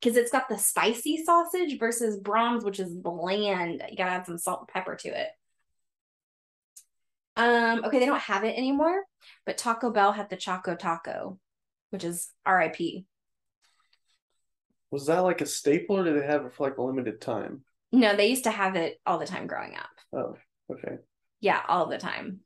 [0.00, 3.82] Because it's got the spicy sausage versus Braum's, which is bland.
[3.90, 5.28] You gotta add some salt and pepper to it.
[7.36, 9.02] Um, okay, they don't have it anymore,
[9.46, 11.38] but Taco Bell had the Choco Taco,
[11.90, 13.04] which is RIP.
[14.90, 17.62] Was that like a staple or did they have it for like a limited time?
[17.92, 19.90] No, they used to have it all the time growing up.
[20.12, 20.36] Oh,
[20.72, 20.96] okay.
[21.40, 22.40] Yeah, all the time.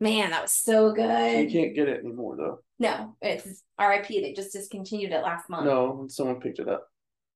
[0.00, 1.44] Man, that was so good.
[1.44, 2.58] You can't get it anymore though.
[2.78, 4.08] No, it's RIP.
[4.08, 5.66] They just discontinued it last month.
[5.66, 6.88] No, someone picked it up.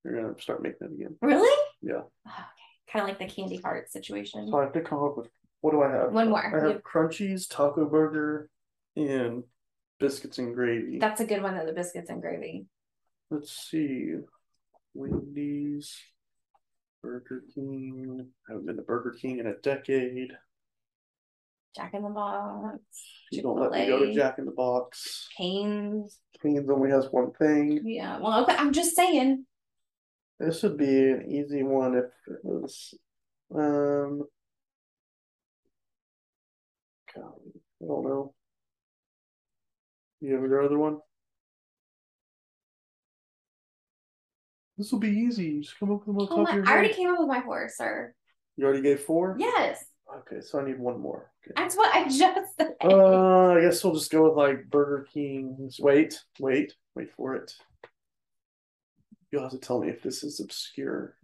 [0.03, 1.17] They're gonna start making it again.
[1.23, 1.57] Really?
[1.81, 2.03] Yeah.
[2.27, 2.93] Oh, okay.
[2.93, 4.49] Kind of like the candy heart situation.
[4.51, 5.29] So I have to come up with
[5.61, 6.12] what do I have?
[6.12, 6.45] One more.
[6.45, 8.51] I have crunchies, taco burger,
[8.97, 9.45] and
[9.99, 10.99] biscuits and gravy.
[10.99, 12.67] That's a good one though, the biscuits and gravy.
[13.31, 14.15] Let's see.
[14.95, 15.97] Wendy's,
[17.03, 18.27] Burger King.
[18.49, 20.33] I haven't been to Burger King in a decade.
[21.77, 22.79] Jack in the Box.
[23.31, 25.29] You don't let me go to Jack in the Box.
[25.37, 26.19] Canes.
[26.43, 27.81] Cane's only has one thing.
[27.85, 28.19] Yeah.
[28.19, 28.57] Well, okay.
[28.57, 29.45] I'm just saying.
[30.41, 32.95] This would be an easy one if it was
[33.55, 34.23] um
[37.15, 37.33] God,
[37.83, 38.35] I don't know.
[40.21, 40.99] You have your other one?
[44.77, 45.61] This will be easy.
[45.61, 47.19] Just come up with them on Oh top my, of your I already came up
[47.19, 48.15] with my four, sir.
[48.57, 49.37] You already gave four?
[49.39, 49.85] Yes.
[50.19, 51.31] Okay, so I need one more.
[51.45, 51.53] Okay.
[51.57, 52.75] That's what I just said.
[52.83, 55.79] Uh, I guess we'll just go with like Burger King's.
[55.79, 57.53] Wait, wait, wait for it.
[59.31, 61.17] You'll have to tell me if this is obscure.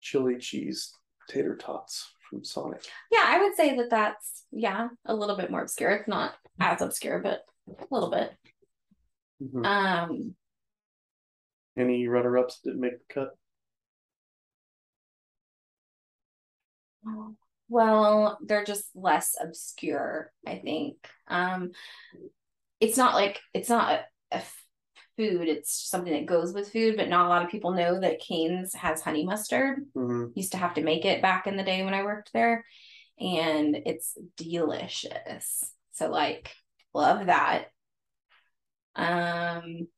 [0.00, 0.92] Chili cheese
[1.28, 2.82] tater tots from Sonic.
[3.10, 5.90] yeah, I would say that that's, yeah, a little bit more obscure.
[5.92, 8.32] It's not as obscure, but a little bit.
[9.42, 9.64] Mhm.
[9.66, 10.34] Um,
[11.76, 13.36] Any runner ups didn't make the cut?
[17.68, 20.96] Well, they're just less obscure, I think.
[21.28, 21.72] Um,
[22.80, 24.00] it's not like it's not
[24.30, 24.42] a
[25.16, 28.20] food, it's something that goes with food, but not a lot of people know that
[28.20, 29.84] Cane's has honey mustard.
[29.94, 32.64] hmm Used to have to make it back in the day when I worked there,
[33.18, 35.72] and it's delicious.
[35.92, 36.50] So like
[36.92, 37.66] love that.
[38.96, 39.88] Um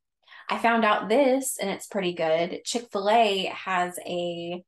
[0.48, 2.61] I found out this and it's pretty good.
[2.64, 4.62] Chick-fil-A has a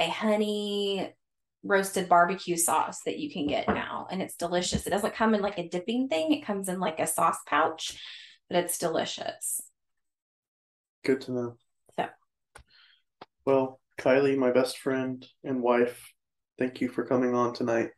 [0.00, 1.12] a honey
[1.62, 4.86] roasted barbecue sauce that you can get now and it's delicious.
[4.86, 7.98] It doesn't come in like a dipping thing, it comes in like a sauce pouch,
[8.48, 9.60] but it's delicious.
[11.04, 11.56] Good to know.
[11.98, 12.06] So.
[13.44, 16.12] Well, Kylie, my best friend and wife,
[16.58, 17.90] thank you for coming on tonight.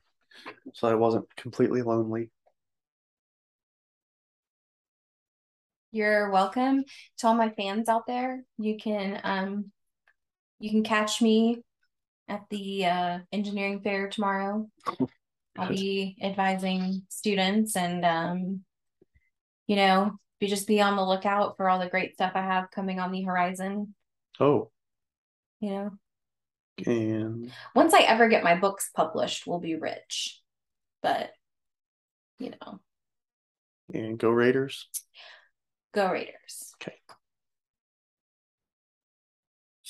[0.75, 2.31] So I wasn't completely lonely.
[5.93, 6.85] You're welcome
[7.19, 8.45] to all my fans out there.
[8.59, 9.71] You can um
[10.59, 11.63] you can catch me
[12.29, 14.69] at the uh engineering fair tomorrow.
[15.59, 18.65] I'll be advising students and um
[19.67, 22.71] you know, you just be on the lookout for all the great stuff I have
[22.71, 23.95] coming on the horizon,
[24.41, 24.71] Oh,
[25.61, 25.91] you know.
[26.87, 30.41] and Once I ever get my books published, we'll be rich.
[31.03, 31.31] But
[32.39, 32.81] you know,
[33.95, 34.89] and go Raiders.
[35.95, 36.75] go Raiders.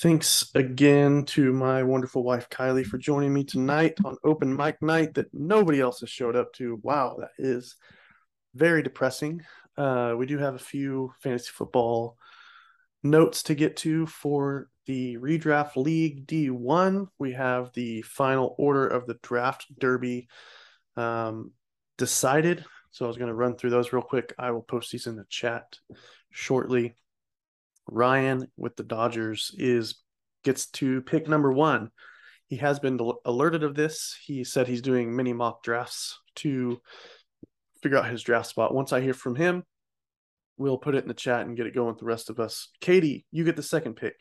[0.02, 5.14] Thanks again to my wonderful wife Kylie for joining me tonight on open mic night
[5.14, 6.80] that nobody else has showed up to.
[6.82, 7.76] Wow, that is
[8.52, 9.42] very depressing.
[9.78, 12.16] Uh, we do have a few fantasy football
[13.04, 17.06] notes to get to for the redraft league D1.
[17.20, 20.26] We have the final order of the draft derby
[20.96, 21.52] um,
[21.96, 22.64] decided.
[22.90, 24.34] So I was going to run through those real quick.
[24.36, 25.78] I will post these in the chat
[26.32, 26.96] shortly.
[27.92, 30.00] Ryan with the Dodgers is
[30.44, 31.90] gets to pick number one.
[32.48, 34.16] he has been alerted of this.
[34.24, 36.80] He said he's doing mini mock drafts to
[37.82, 38.74] figure out his draft spot.
[38.74, 39.62] Once I hear from him,
[40.56, 42.68] we'll put it in the chat and get it going with the rest of us.
[42.80, 44.14] Katie, you get the second pick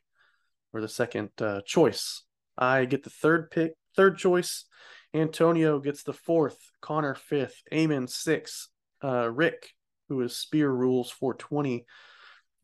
[0.73, 2.23] or the second uh, choice.
[2.57, 4.65] I get the third pick, third choice.
[5.13, 6.57] Antonio gets the fourth.
[6.81, 7.61] Connor fifth.
[7.71, 8.69] Eamon sixth,
[9.03, 9.69] Uh, Rick,
[10.07, 11.85] who is Spear Rules 420,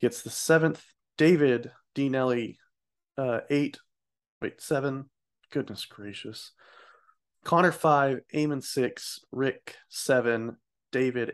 [0.01, 0.83] gets the seventh.
[1.17, 2.09] David D.
[2.09, 2.59] Nelly,
[3.17, 3.77] uh, eight.
[4.41, 5.05] Wait, seven.
[5.51, 6.51] Goodness gracious.
[7.43, 8.19] Connor five.
[8.33, 9.19] Eamon six.
[9.31, 10.57] Rick seven.
[10.91, 11.33] David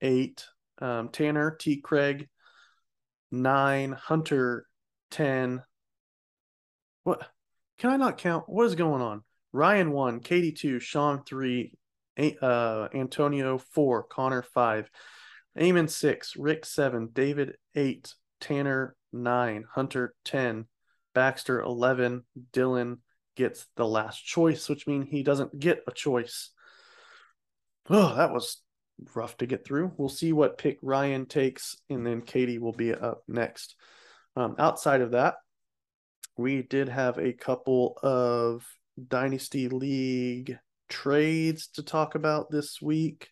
[0.00, 0.46] eight.
[0.80, 1.80] Um, Tanner T.
[1.80, 2.28] Craig
[3.30, 3.92] nine.
[3.92, 4.66] Hunter
[5.10, 5.62] ten.
[7.04, 7.28] What?
[7.78, 8.44] Can I not count?
[8.46, 9.22] What is going on?
[9.52, 11.76] Ryan one, Katie two, Sean three,
[12.40, 14.88] uh, Antonio four, Connor five,
[15.58, 20.66] Eamon six, Rick seven, David eight, Tanner nine, Hunter ten,
[21.14, 22.98] Baxter eleven, Dylan
[23.36, 26.50] gets the last choice, which means he doesn't get a choice.
[27.88, 28.62] Oh, that was
[29.14, 29.92] rough to get through.
[29.96, 33.76] We'll see what pick Ryan takes, and then Katie will be up next.
[34.36, 35.34] Um, outside of that,
[36.36, 38.64] we did have a couple of
[39.08, 43.30] Dynasty League trades to talk about this week.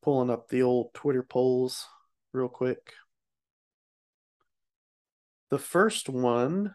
[0.00, 1.84] Pulling up the old Twitter polls
[2.32, 2.94] real quick.
[5.50, 6.74] The first one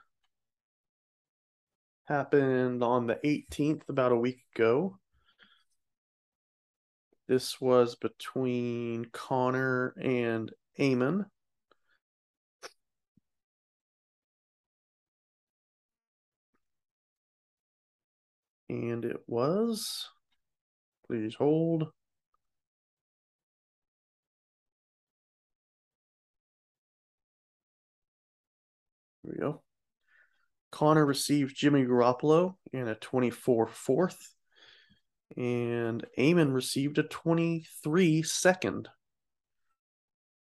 [2.06, 4.98] happened on the 18th, about a week ago.
[7.28, 11.26] This was between Connor and Eamon.
[18.70, 20.10] And it was,
[21.08, 21.92] please hold.
[29.24, 29.62] Here we go.
[30.72, 34.34] Connor received Jimmy Garoppolo in a 24 fourth,
[35.38, 38.90] and Eamon received a 23 second.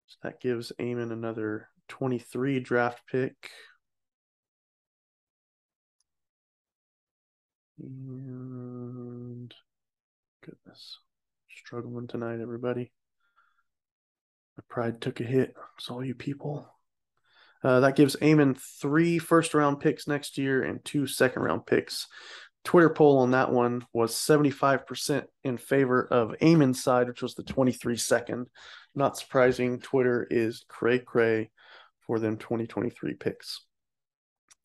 [0.07, 3.51] So that gives Eamon another 23 draft pick.
[7.79, 9.55] And
[10.43, 10.99] goodness,
[11.51, 12.93] struggling tonight, everybody.
[14.57, 15.55] My pride took a hit.
[15.77, 16.74] It's all you people.
[17.65, 22.07] Uh, that gives Eamon three first round picks next year and two second round picks.
[22.63, 27.43] Twitter poll on that one was 75% in favor of Eamon's side, which was the
[27.43, 28.47] 23 second.
[28.95, 29.81] Not surprising.
[29.81, 31.51] Twitter is cray cray
[32.07, 33.63] for them 2023 picks.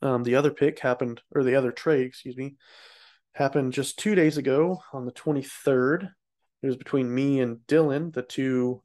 [0.01, 2.55] Um, the other pick happened, or the other trade, excuse me,
[3.33, 6.09] happened just two days ago on the 23rd.
[6.61, 8.81] It was between me and Dylan, the two,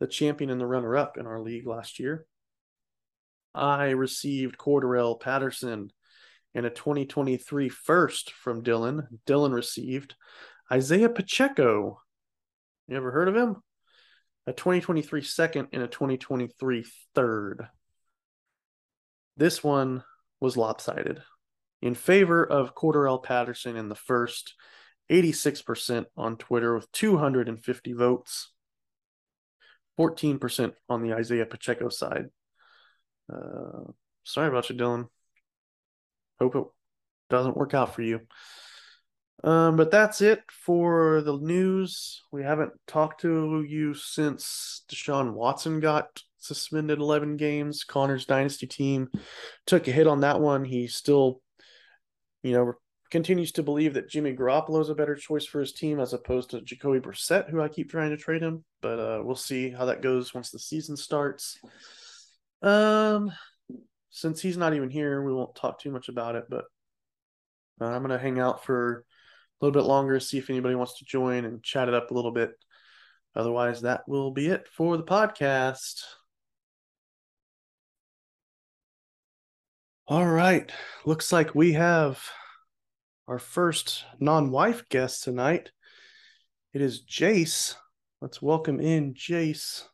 [0.00, 2.26] the champion and the runner up in our league last year.
[3.54, 5.90] I received Cordarrelle Patterson
[6.54, 9.06] and a 2023 first from Dylan.
[9.26, 10.14] Dylan received
[10.70, 12.00] Isaiah Pacheco.
[12.88, 13.56] You ever heard of him?
[14.46, 16.84] A 2023 second and a 2023
[17.14, 17.68] third.
[19.36, 20.04] This one
[20.40, 21.22] was lopsided
[21.82, 24.54] in favor of Cordarrelle Patterson in the first,
[25.10, 28.52] 86% on Twitter with 250 votes,
[29.98, 32.26] 14% on the Isaiah Pacheco side.
[33.30, 33.92] Uh,
[34.24, 35.08] sorry about you, Dylan.
[36.40, 36.64] Hope it
[37.28, 38.20] doesn't work out for you.
[39.42, 42.22] Um, but that's it for the news.
[42.30, 47.84] We haven't talked to you since Deshaun Watson got suspended 11 games.
[47.84, 49.08] Connor's dynasty team
[49.66, 50.64] took a hit on that one.
[50.64, 51.40] He still
[52.42, 52.72] you know,
[53.10, 56.50] continues to believe that Jimmy Garoppolo is a better choice for his team as opposed
[56.50, 58.64] to Jacoby Brissett, who I keep trying to trade him.
[58.80, 61.58] But uh, we'll see how that goes once the season starts.
[62.62, 63.32] Um,
[64.10, 66.44] since he's not even here, we won't talk too much about it.
[66.48, 66.64] But
[67.80, 69.04] uh, I'm gonna hang out for
[69.60, 72.14] a little bit longer, see if anybody wants to join and chat it up a
[72.14, 72.52] little bit.
[73.34, 76.02] Otherwise, that will be it for the podcast.
[80.08, 80.70] All right.
[81.04, 82.20] Looks like we have
[83.28, 85.70] our first non wife guest tonight.
[86.74, 87.76] It is Jace.
[88.20, 89.84] Let's welcome in Jace.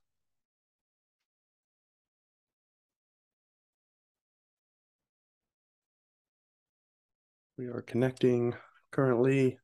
[7.58, 8.54] We are connecting
[8.90, 9.58] currently.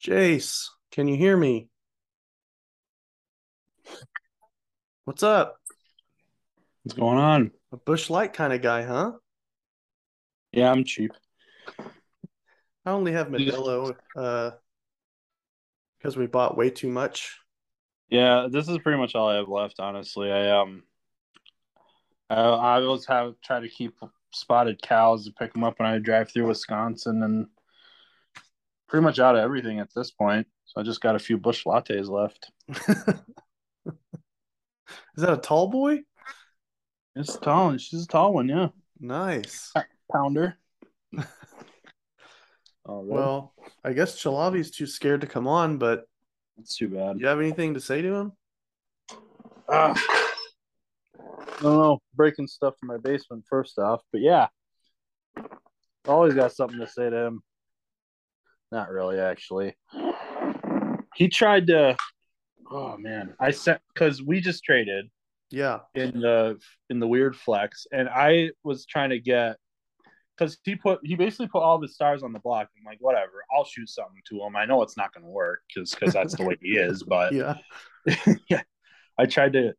[0.00, 1.68] Jace, can you hear me?
[5.04, 5.56] What's up?
[6.84, 7.50] What's going on?
[7.72, 9.12] A Busch Light kind of guy, huh?
[10.52, 11.10] Yeah, I'm cheap.
[12.86, 14.52] I only have Modelo uh,
[15.98, 17.36] Because we bought way too much.
[18.08, 19.80] Yeah, this is pretty much all I have left.
[19.80, 20.84] Honestly, I um,
[22.30, 23.98] I, I always have try to keep
[24.32, 27.48] spotted cows to pick them up when I drive through Wisconsin, and
[28.86, 30.46] pretty much out of everything at this point.
[30.66, 32.52] So I just got a few Busch lattes left.
[35.16, 36.02] Is that a tall boy?
[37.16, 37.76] It's tall.
[37.78, 38.68] She's a tall one, yeah.
[39.00, 39.72] Nice.
[40.12, 40.56] Pounder.
[42.86, 43.08] oh, really?
[43.14, 43.52] Well,
[43.84, 46.04] I guess Chalavi's too scared to come on, but
[46.58, 47.18] it's too bad.
[47.20, 48.32] you have anything to say to him?
[49.68, 49.94] Ah.
[51.18, 54.48] I don't know, breaking stuff in my basement first off, but yeah,
[56.06, 57.42] always got something to say to him.
[58.70, 59.74] Not really, actually.
[61.14, 61.96] He tried to.
[62.70, 65.06] Oh man, I sent because we just traded
[65.50, 65.80] Yeah.
[65.94, 66.58] in the
[66.90, 69.56] in the weird flex, and I was trying to get
[70.36, 72.68] because he put he basically put all the stars on the block.
[72.76, 74.56] I'm like, whatever, I'll shoot something to him.
[74.56, 77.32] I know it's not going to work because because that's the way he is, but
[77.32, 77.56] Yeah.
[78.48, 78.62] yeah,
[79.18, 79.74] I tried to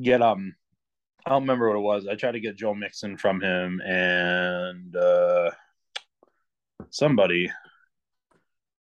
[0.00, 0.54] get um,
[1.24, 2.06] I don't remember what it was.
[2.06, 5.50] I tried to get Joe Mixon from him and uh
[6.90, 7.50] somebody,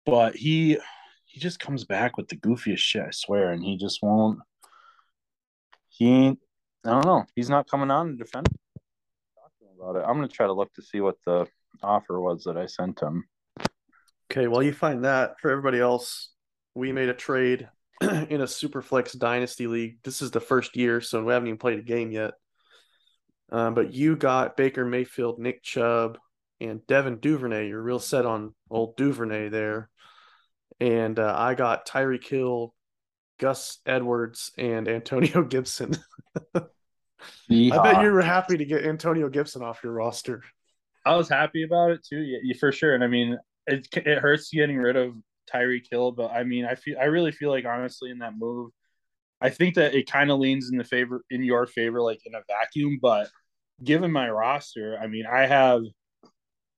[0.06, 0.78] but he
[1.26, 3.04] he just comes back with the goofiest shit.
[3.04, 4.40] I swear, and he just won't.
[5.90, 6.40] He ain't.
[6.86, 7.26] I don't know.
[7.36, 8.48] He's not coming on to defend.
[9.84, 10.06] About it.
[10.08, 11.46] I'm gonna try to look to see what the
[11.82, 13.26] offer was that I sent him.
[14.32, 16.30] Okay, while you find that, for everybody else,
[16.74, 17.68] we made a trade
[18.02, 19.98] in a Superflex Dynasty League.
[20.04, 22.32] This is the first year, so we haven't even played a game yet.
[23.52, 26.18] Um, but you got Baker Mayfield, Nick Chubb,
[26.62, 27.68] and Devin Duvernay.
[27.68, 29.90] You're real set on old Duvernay there.
[30.80, 32.74] And uh, I got Tyreek Hill,
[33.38, 35.98] Gus Edwards, and Antonio Gibson.
[37.72, 40.44] I bet you were happy to get Antonio Gibson off your roster.
[41.06, 42.96] I was happy about it too, yeah, yeah, for sure.
[42.96, 45.14] And I mean, it it hurts getting rid of
[45.54, 48.72] Tyreek Hill, but I mean, I feel I really feel like honestly in that move,
[49.42, 52.36] I think that it kind of leans in the favor in your favor, like in
[52.36, 53.00] a vacuum.
[53.02, 53.28] But
[53.84, 55.82] given my roster, I mean, I have,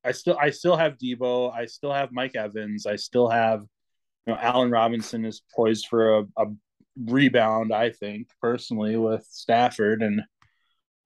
[0.03, 3.61] I still I still have Deebo, I still have Mike Evans, I still have,
[4.25, 6.45] you know, Allen Robinson is poised for a, a
[6.97, 7.71] rebound.
[7.71, 10.23] I think personally with Stafford and,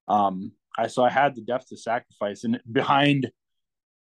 [0.09, 3.31] um, I so I had the depth to sacrifice, and behind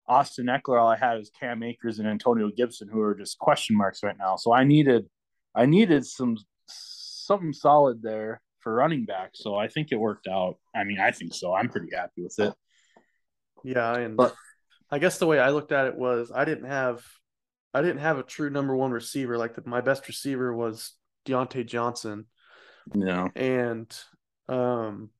[0.08, 3.76] Austin Ekeler, all I had was Cam Akers and Antonio Gibson, who are just question
[3.76, 4.36] marks right now.
[4.36, 5.06] So I needed,
[5.54, 6.36] I needed some
[6.66, 9.30] something solid there for running back.
[9.34, 10.56] So I think it worked out.
[10.74, 11.54] I mean, I think so.
[11.54, 12.54] I'm pretty happy with it.
[13.62, 14.34] Yeah, and But-
[14.90, 17.04] I guess the way I looked at it was I didn't have
[17.74, 19.36] I didn't have a true number one receiver.
[19.36, 20.94] Like the, my best receiver was
[21.26, 22.24] Diontae Johnson,
[22.94, 23.94] know, and
[24.48, 25.10] um,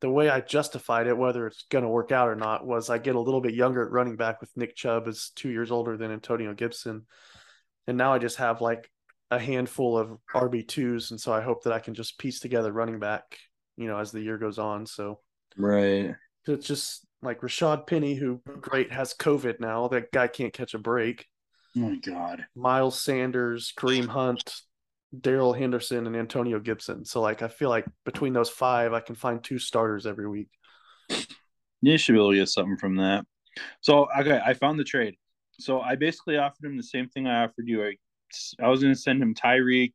[0.00, 2.98] the way I justified it, whether it's going to work out or not, was I
[2.98, 5.96] get a little bit younger at running back with Nick Chubb is two years older
[5.96, 7.06] than Antonio Gibson,
[7.86, 8.90] and now I just have like
[9.30, 12.72] a handful of RB twos, and so I hope that I can just piece together
[12.72, 13.38] running back,
[13.76, 14.86] you know, as the year goes on.
[14.86, 15.20] So
[15.56, 16.14] right?
[16.46, 19.88] it's just like Rashad Penny, who great has COVID now.
[19.88, 21.26] That guy can't catch a break.
[21.76, 22.46] Oh my god.
[22.54, 24.62] Miles Sanders, Kareem Hunt,
[25.18, 27.04] Darrell Henderson, and Antonio Gibson.
[27.04, 30.48] So like I feel like between those five, I can find two starters every week.
[31.80, 33.24] You should be able to get something from that.
[33.80, 35.16] So okay, I found the trade.
[35.60, 37.84] So I basically offered him the same thing I offered you.
[37.84, 37.96] I,
[38.60, 39.92] I was going to send him Tyreek,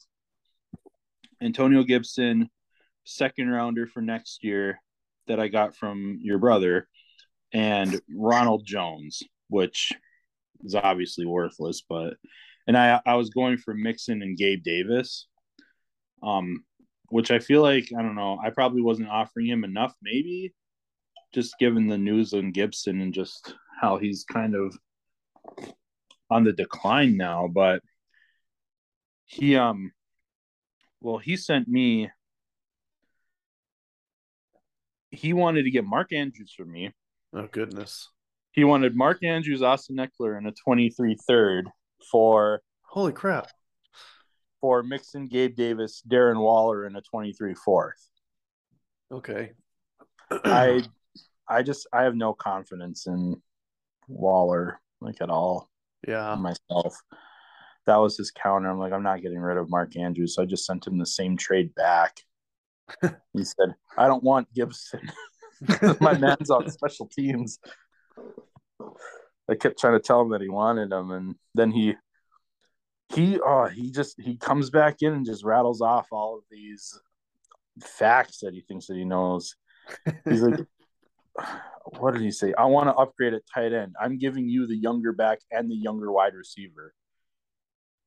[1.42, 2.50] Antonio Gibson,
[3.06, 4.80] second rounder for next year
[5.28, 6.88] that I got from your brother,
[7.54, 9.94] and Ronald Jones, which
[10.64, 12.16] is obviously worthless, but
[12.68, 15.28] and I I was going for Mixon and Gabe Davis,
[16.22, 16.64] um,
[17.10, 18.40] which I feel like I don't know.
[18.44, 20.54] I probably wasn't offering him enough, maybe
[21.34, 24.78] just given the news on Gibson and just how he's kind of
[26.30, 27.82] on the decline now, but
[29.26, 29.92] he um
[31.02, 32.10] well he sent me
[35.12, 36.92] he wanted to get Mark Andrews for me.
[37.34, 38.10] Oh goodness.
[38.52, 41.68] He wanted Mark Andrews, Austin Ekeler, and a 23 third
[42.12, 43.48] for Holy crap.
[44.62, 48.10] for Mixon, Gabe Davis, Darren Waller, and a 23 fourth.
[49.12, 49.52] Okay.
[50.32, 50.84] I
[51.48, 53.42] I just I have no confidence in
[54.08, 55.70] Waller like at all.
[56.08, 56.36] yeah.
[56.36, 56.96] myself.
[57.86, 58.70] That was his counter.
[58.70, 60.36] I'm like, I'm not getting rid of Mark Andrews.
[60.36, 62.22] So I just sent him the same trade back.
[63.34, 65.12] he said, I don't want Gibson.
[66.00, 67.60] My man's on special teams.
[69.50, 71.96] I kept trying to tell him that he wanted him, and then he
[73.14, 77.00] he oh he just he comes back in and just rattles off all of these
[77.82, 79.56] facts that he thinks that he knows.
[80.26, 80.62] He's like,
[82.00, 82.54] what did he say?
[82.58, 83.96] I want to upgrade at tight end.
[84.00, 86.94] I'm giving you the younger back and the younger wide receiver.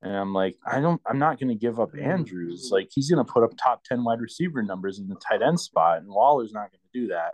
[0.01, 2.69] And I'm like, I don't, I'm not going to give up Andrews.
[2.71, 5.59] Like he's going to put up top ten wide receiver numbers in the tight end
[5.59, 7.33] spot, and Waller's not going to do that.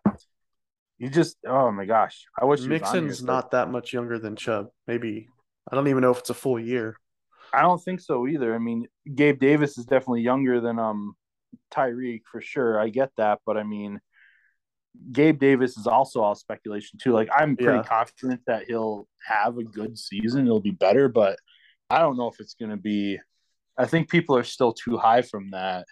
[1.04, 4.68] You just, oh my gosh, I wish Mixon's not that much younger than Chubb.
[4.88, 5.28] Maybe
[5.70, 6.96] I don't even know if it's a full year.
[7.54, 8.56] I don't think so either.
[8.56, 11.18] I mean, Gabe Davis is definitely younger than um
[11.74, 12.80] Tyreek for sure.
[12.80, 14.00] I get that, but I mean,
[15.12, 17.12] Gabe Davis is also all speculation too.
[17.12, 17.84] Like I'm pretty yeah.
[17.84, 20.46] confident that he'll have a good season.
[20.46, 21.38] It'll be better, but
[21.90, 23.20] I don't know if it's going to be.
[23.78, 25.86] I think people are still too high from that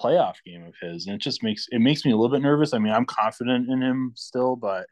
[0.00, 2.74] playoff game of his, and it just makes it makes me a little bit nervous.
[2.74, 4.86] I mean, I'm confident in him still, but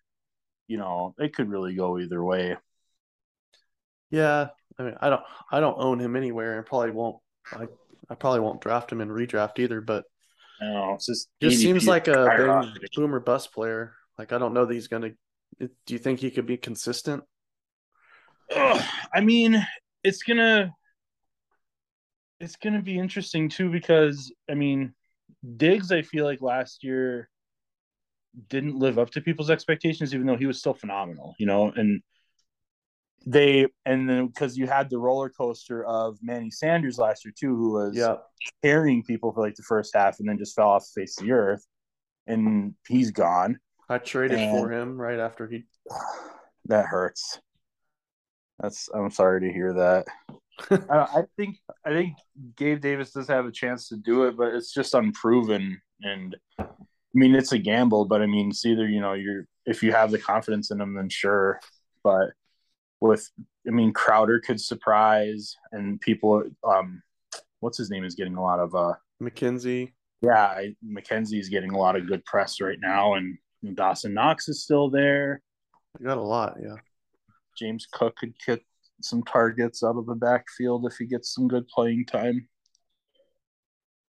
[0.69, 2.57] you know, it could really go either way.
[4.11, 4.49] Yeah,
[4.79, 7.17] I mean, I don't, I don't own him anywhere, and probably won't.
[7.53, 7.67] I,
[8.11, 9.81] I probably won't draft him in redraft either.
[9.81, 10.05] But
[10.61, 13.95] I know, it's just just seems like a big boomer bust player.
[14.19, 15.11] Like I don't know that he's gonna.
[15.59, 17.23] Do you think he could be consistent?
[18.55, 18.83] Ugh,
[19.15, 19.67] I mean,
[20.05, 20.75] it's gonna
[22.43, 24.93] it's gonna be interesting too because I mean,
[25.57, 25.93] Diggs.
[25.93, 27.31] I feel like last year
[28.49, 31.35] didn't live up to people's expectations, even though he was still phenomenal.
[31.39, 32.03] You know, and
[33.25, 37.57] they and then because you had the roller coaster of Manny Sanders last year too,
[37.57, 38.17] who was yeah.
[38.63, 41.27] carrying people for like the first half and then just fell off the face of
[41.27, 41.65] the earth,
[42.27, 43.59] and he's gone.
[43.89, 45.65] I traded and for him right after he.
[46.67, 47.41] That hurts.
[48.61, 50.07] That's I'm sorry to hear that.
[50.71, 52.17] I, think I think
[52.57, 55.81] Gabe Davis does have a chance to do it, but it's just unproven.
[56.03, 56.67] And I
[57.15, 60.11] mean, it's a gamble, but I mean, it's either you know you're if you have
[60.11, 61.61] the confidence in him, then sure.
[62.05, 62.31] But
[63.01, 63.29] with
[63.67, 67.03] I mean Crowder could surprise and people um
[67.61, 69.93] what's his name is getting a lot of uh McKenzie.
[70.21, 70.75] Yeah, I,
[71.11, 73.37] is getting a lot of good press right now and
[73.75, 75.43] Dawson Knox is still there.
[76.01, 76.77] I got a lot, yeah.
[77.59, 78.63] James Cook could get
[79.05, 82.49] some targets out of the backfield if he gets some good playing time.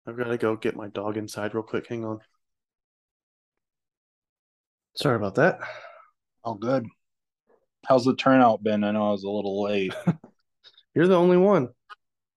[0.07, 1.87] I've got to go get my dog inside real quick.
[1.87, 2.19] Hang on.
[4.95, 5.59] Sorry about that.
[6.43, 6.85] All good.
[7.87, 8.83] How's the turnout been?
[8.83, 9.93] I know I was a little late.
[10.95, 11.69] You're the only one.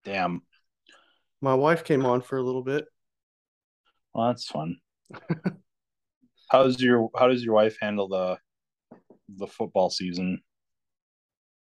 [0.04, 0.42] Damn.
[1.40, 2.86] My wife came on for a little bit.
[4.14, 4.76] Well, that's fun.
[6.50, 8.38] how's your how does your wife handle the
[9.36, 10.40] the football season?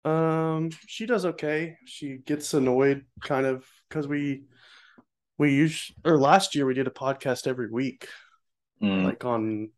[0.05, 1.77] Um, she does okay.
[1.85, 4.43] She gets annoyed kind of because we
[5.37, 8.07] we use or last year we did a podcast every week,
[8.81, 9.03] mm.
[9.03, 9.69] like on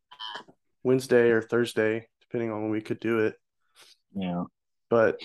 [0.84, 3.36] Wednesday or Thursday, depending on when we could do it.
[4.14, 4.44] Yeah.
[4.90, 5.22] But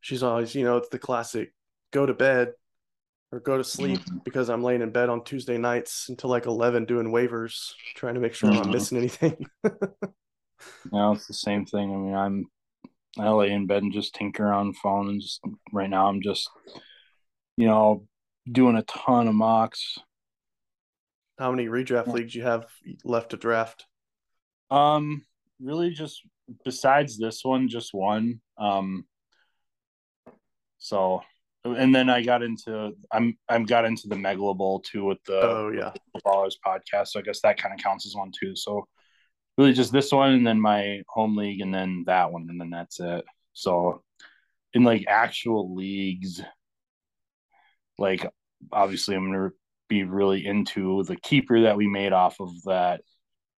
[0.00, 1.52] she's always, you know, it's the classic
[1.92, 2.52] go to bed
[3.32, 4.18] or go to sleep mm-hmm.
[4.24, 8.20] because I'm laying in bed on Tuesday nights until like 11 doing waivers, trying to
[8.20, 8.60] make sure mm-hmm.
[8.60, 9.46] I'm not missing anything.
[10.92, 11.92] no, it's the same thing.
[11.92, 12.46] I mean, I'm,
[13.18, 15.40] I lay in bed and just tinker on phone and just
[15.72, 16.48] right now I'm just,
[17.56, 18.06] you know,
[18.50, 19.98] doing a ton of mocks.
[21.38, 22.66] How many redraft leagues you have
[23.04, 23.86] left to draft?
[24.70, 25.24] Um,
[25.60, 26.22] really just
[26.64, 28.40] besides this one, just one.
[28.58, 29.04] Um,
[30.78, 31.22] so,
[31.64, 35.40] and then I got into I'm I'm got into the Megalo Bowl too with the
[35.40, 35.92] oh yeah
[36.26, 37.08] Ballers podcast.
[37.08, 38.54] So I guess that kind of counts as one too.
[38.54, 38.86] So
[39.56, 42.70] really just this one and then my home league and then that one and then
[42.70, 43.24] that's it.
[43.52, 44.02] So
[44.72, 46.42] in like actual leagues,
[47.98, 48.26] like
[48.72, 49.50] obviously I'm gonna
[49.88, 53.02] be really into the keeper that we made off of that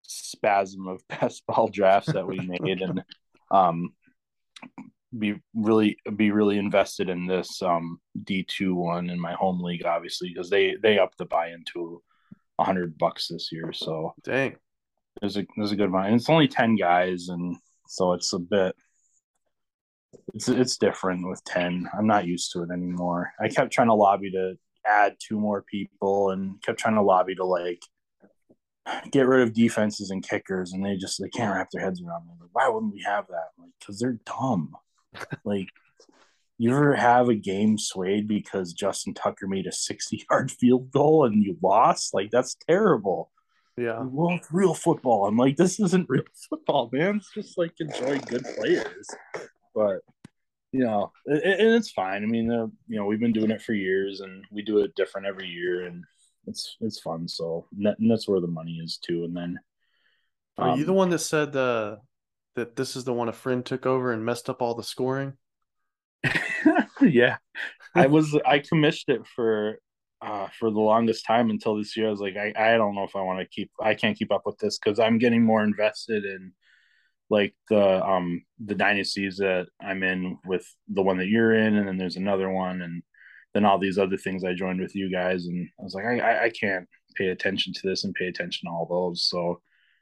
[0.03, 3.03] spasm of best ball drafts that we made and
[3.51, 3.90] um
[5.16, 10.28] be really be really invested in this um D2 one in my home league obviously
[10.28, 12.03] because they they upped the buy into
[12.59, 14.57] a hundred bucks this year so dang
[15.21, 17.57] there's a there's a good one and it's only 10 guys and
[17.89, 18.75] so it's a bit
[20.35, 23.95] it's it's different with 10 i'm not used to it anymore i kept trying to
[23.95, 24.57] lobby to
[24.87, 27.81] add two more people and kept trying to lobby to like
[29.11, 32.23] get rid of defenses and kickers, and they just they can't wrap their heads around
[32.27, 32.41] it.
[32.41, 33.49] Like, why wouldn't we have that?
[33.59, 34.73] Like, because they're dumb.
[35.45, 35.69] like,
[36.59, 41.43] you ever have a game swayed because Justin Tucker made a sixty-yard field goal and
[41.43, 42.14] you lost?
[42.14, 43.31] Like, that's terrible.
[43.77, 44.01] Yeah.
[44.03, 45.27] Well, it's real football.
[45.27, 47.16] I'm like, this isn't real football, man.
[47.16, 49.09] It's just like enjoy good players.
[49.74, 50.01] But
[50.72, 52.22] you know, and it's fine.
[52.22, 54.95] I mean, uh, you know, we've been doing it for years, and we do it
[54.95, 56.05] different every year, and
[56.47, 57.29] it's it's fun.
[57.29, 59.24] So and that's where the money is too.
[59.24, 59.59] And then,
[60.59, 61.97] um, are you the um, one that said uh,
[62.57, 65.35] that this is the one a friend took over and messed up all the scoring?
[67.01, 67.37] yeah,
[67.95, 69.79] I was I commissioned it for
[70.27, 72.09] uh, for the longest time until this year.
[72.09, 73.70] I was like, I, I don't know if I want to keep.
[73.81, 76.53] I can't keep up with this because I'm getting more invested in
[77.31, 81.87] like the um the dynasties that I'm in with the one that you're in, and
[81.87, 83.03] then there's another one, and
[83.55, 86.47] then all these other things I joined with you guys, and I was like, I
[86.47, 89.29] I can't pay attention to this and pay attention to all those.
[89.29, 89.61] So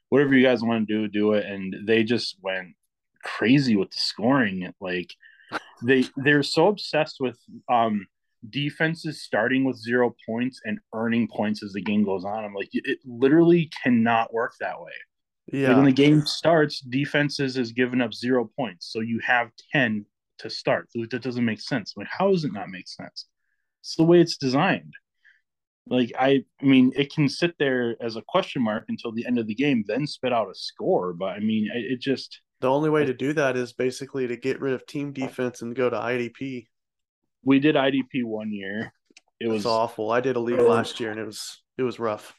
[0.08, 1.44] whatever you guys want to do, do it.
[1.44, 2.74] And they just went
[3.22, 4.72] crazy with the scoring.
[4.80, 5.12] Like
[5.82, 8.06] they they're so obsessed with um
[8.50, 12.44] defenses starting with zero points and earning points as the game goes on.
[12.44, 14.92] I'm like, it literally cannot work that way.
[15.52, 15.68] Yeah.
[15.68, 18.90] Like when the game starts, defenses is given up zero points.
[18.92, 20.06] So you have 10
[20.38, 20.88] to start.
[20.94, 21.94] That doesn't make sense.
[21.96, 23.26] Like, how does it not make sense?
[23.80, 24.94] It's the way it's designed.
[25.86, 29.38] Like I, I mean, it can sit there as a question mark until the end
[29.38, 31.12] of the game, then spit out a score.
[31.12, 34.36] But I mean, it, it just the only way to do that is basically to
[34.38, 36.68] get rid of team defense and go to IDP.
[37.44, 38.92] We did IDP one year.
[39.40, 40.10] It was awful.
[40.10, 42.34] I did a league last year and it was it was rough.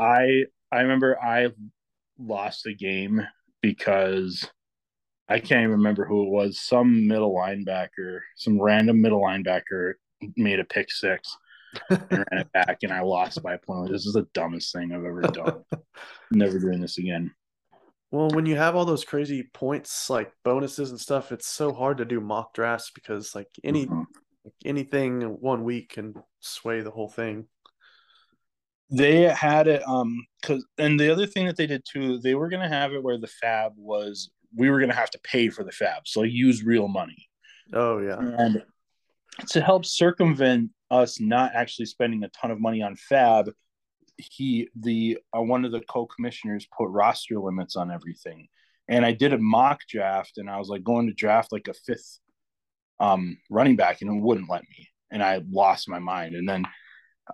[0.00, 1.48] I I remember I
[2.18, 3.26] lost a game
[3.60, 4.48] because
[5.28, 6.60] I can't even remember who it was.
[6.60, 9.94] Some middle linebacker, some random middle linebacker
[10.36, 11.36] made a pick six
[11.90, 13.90] and ran it back, and I lost by a point.
[13.90, 15.64] This is the dumbest thing I've ever done.
[16.30, 17.30] Never doing this again.
[18.10, 21.96] Well, when you have all those crazy points like bonuses and stuff, it's so hard
[21.98, 24.04] to do mock drafts because like any Mhm.
[24.64, 27.46] Anything one week can sway the whole thing.
[28.90, 32.48] They had it um cuz and the other thing that they did too, they were
[32.48, 35.48] going to have it where the FAAB was we were going to have to pay
[35.48, 36.00] for the FAAB.
[36.06, 37.28] So use real money.
[37.72, 38.18] Oh yeah.
[38.18, 38.62] And
[39.48, 43.52] to help circumvent us not actually spending a ton of money on FAAB,
[44.16, 48.48] he the uh, one of the co-commissioners put roster limits on everything.
[48.88, 51.74] And I did a mock draft and I was like going to draft like a
[51.74, 52.18] fifth
[53.02, 54.88] um running back and it wouldn't let me.
[55.10, 56.34] And I lost my mind.
[56.34, 56.64] And then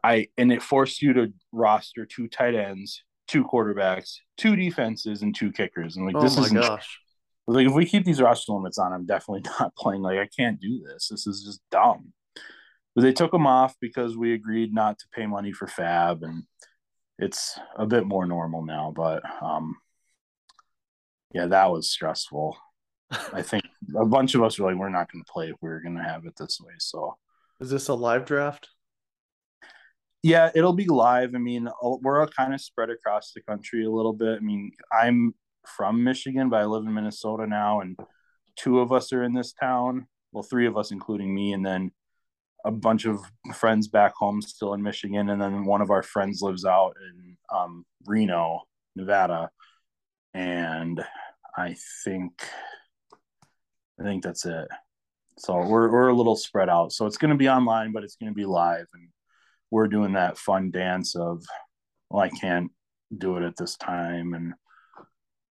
[0.03, 5.37] I and it forced you to roster two tight ends, two quarterbacks, two defenses, and
[5.37, 5.97] two kickers.
[5.97, 6.99] And like Oh this my is gosh.
[7.47, 10.03] like if we keep these roster limits on, I'm definitely not playing.
[10.03, 11.09] Like I can't do this.
[11.09, 12.13] This is just dumb.
[12.95, 16.43] But they took them off because we agreed not to pay money for FAAB, and
[17.17, 18.93] it's a bit more normal now.
[18.97, 19.77] But um,
[21.33, 22.57] yeah, that was stressful.
[23.33, 23.65] I think
[23.97, 25.97] a bunch of us were like, we're not going to play if we are going
[25.97, 26.73] to have it this way.
[26.79, 27.17] So
[27.61, 28.69] Is this a live draft?
[30.23, 31.35] yeah, it'll be live.
[31.35, 34.39] I mean, we're all kind of spread across the country a little bit.
[34.39, 35.35] I mean, I'm
[35.77, 37.97] from Michigan, but I live in Minnesota now, and
[38.57, 40.07] two of us are in this town.
[40.33, 41.93] Well, three of us, including me, and then
[42.65, 43.21] a bunch of
[43.55, 47.37] friends back home still in Michigan, and then one of our friends lives out in
[47.57, 48.63] um, Reno,
[48.97, 49.51] Nevada,
[50.35, 51.03] and
[51.57, 52.43] I think
[54.01, 54.69] I think that's it.
[55.39, 56.93] So we're we're a little spread out.
[56.93, 59.09] So it's going to be online, but it's going to be live, and
[59.71, 61.45] we're doing that fun dance of,
[62.11, 62.71] well, I can't
[63.17, 64.55] do it at this time, and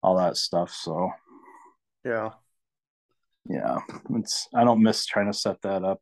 [0.02, 0.72] all that stuff.
[0.72, 1.12] So
[2.04, 2.32] Yeah.
[3.50, 3.80] yeah,
[4.16, 6.02] it's I don't miss trying to set that up.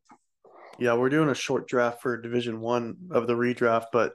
[0.78, 4.14] Yeah, we're doing a short draft for Division One of the redraft, but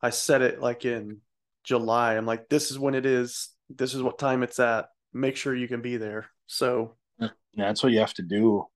[0.00, 1.20] I set it like in
[1.64, 2.16] July.
[2.16, 3.50] I'm like, this is when it is.
[3.70, 4.86] This is what time it's at.
[5.12, 6.26] Make sure you can be there.
[6.46, 8.66] So Yeah, that's what you have to do.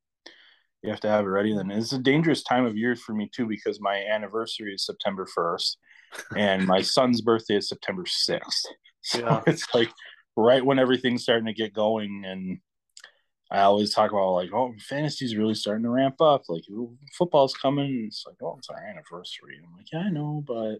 [0.82, 1.54] You have to have it ready.
[1.56, 5.26] Then it's a dangerous time of year for me too because my anniversary is September
[5.26, 5.78] first,
[6.36, 8.66] and my son's birthday is September sixth.
[9.02, 9.42] So Yeah.
[9.46, 9.90] it's like
[10.36, 12.58] right when everything's starting to get going, and
[13.50, 16.42] I always talk about like, oh, fantasy's really starting to ramp up.
[16.48, 16.64] Like
[17.16, 18.04] football's coming.
[18.08, 19.58] It's like, oh, it's our anniversary.
[19.64, 20.78] I'm like, yeah, I know, but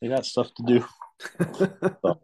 [0.00, 0.84] they got stuff to do.
[2.04, 2.20] So,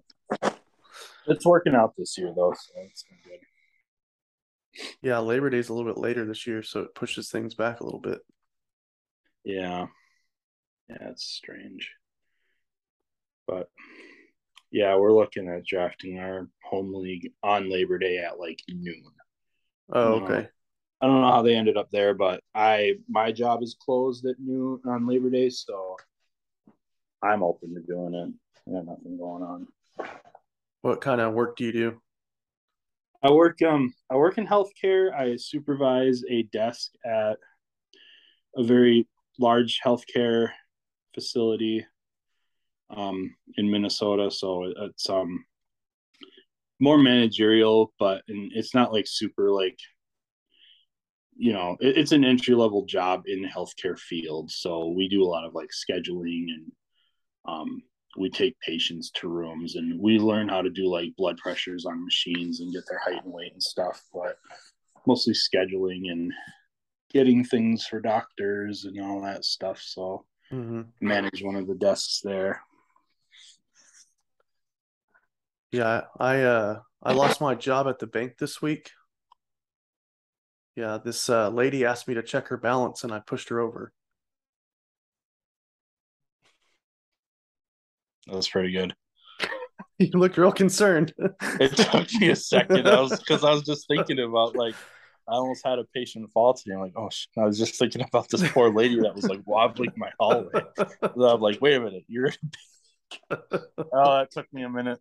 [1.27, 3.41] it's working out this year though, so it's been good.
[5.03, 7.85] yeah, Labor Day's a little bit later this year, so it pushes things back a
[7.85, 8.21] little bit.
[9.45, 9.87] Yeah.
[10.89, 11.91] Yeah, it's strange.
[13.47, 13.69] But
[14.71, 19.05] yeah, we're looking at drafting our home league on Labor Day at like noon.
[19.93, 20.49] Oh, okay.
[21.01, 24.37] I don't know how they ended up there, but I my job is closed at
[24.39, 25.97] noon on Labor Day, so
[27.23, 28.33] I'm open to doing it.
[28.69, 29.69] I got nothing going on.
[30.85, 32.03] What kind of work do you do?
[33.23, 35.15] I work um I work in healthcare.
[35.15, 37.39] I supervise a desk at
[38.55, 39.09] a very
[39.39, 40.51] large healthcare
[41.15, 41.87] facility
[42.95, 44.31] um in Minnesota.
[44.31, 45.47] So it's um
[46.79, 49.79] more managerial, but and it's not like super like
[51.35, 54.51] you know it, it's an entry level job in the healthcare field.
[54.51, 56.73] So we do a lot of like scheduling and
[57.49, 57.83] um
[58.17, 62.05] we take patients to rooms and we learn how to do like blood pressures on
[62.05, 64.39] machines and get their height and weight and stuff but
[65.07, 66.33] mostly scheduling and
[67.13, 72.21] getting things for doctors and all that stuff so hmm manage one of the desks
[72.23, 72.61] there
[75.75, 78.93] Yeah, I uh I lost my job at the bank this week.
[80.77, 83.93] Yeah, this uh, lady asked me to check her balance and I pushed her over.
[88.27, 88.95] That was pretty good.
[89.99, 91.15] You looked real concerned.
[91.61, 92.89] It took me a second.
[92.89, 94.75] I was because I was just thinking about like
[95.29, 96.75] I almost had a patient fall today.
[96.75, 97.29] I'm like, oh, sh-.
[97.39, 100.63] I was just thinking about this poor lady that was like wobbling my hallway.
[100.77, 102.33] So I'm like, wait a minute, you're.
[103.31, 103.39] oh,
[103.93, 104.99] that took me a minute.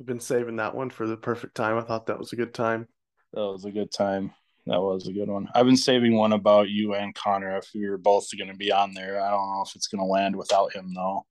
[0.00, 1.78] I've been saving that one for the perfect time.
[1.78, 2.88] I thought that was a good time.
[3.32, 4.32] That was a good time.
[4.66, 5.48] That was a good one.
[5.54, 8.72] I've been saving one about you and Connor if we were both going to be
[8.72, 9.20] on there.
[9.20, 11.24] I don't know if it's going to land without him though.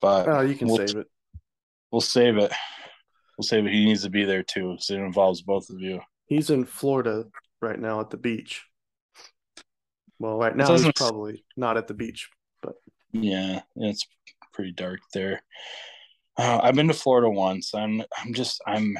[0.00, 1.06] But Oh, you can we'll, save it.
[1.90, 2.52] We'll save it.
[3.36, 3.72] We'll save it.
[3.72, 6.00] He needs to be there too, so it involves both of you.
[6.26, 7.26] He's in Florida
[7.60, 8.64] right now at the beach.
[10.18, 12.30] Well, right now he's probably not at the beach.
[12.62, 12.76] But
[13.12, 14.06] yeah, it's
[14.52, 15.42] pretty dark there.
[16.36, 17.74] Uh, I've been to Florida once.
[17.74, 18.96] I'm I'm just I'm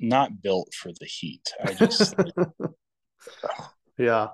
[0.00, 1.52] not built for the heat.
[1.64, 2.14] I just
[3.98, 4.28] yeah.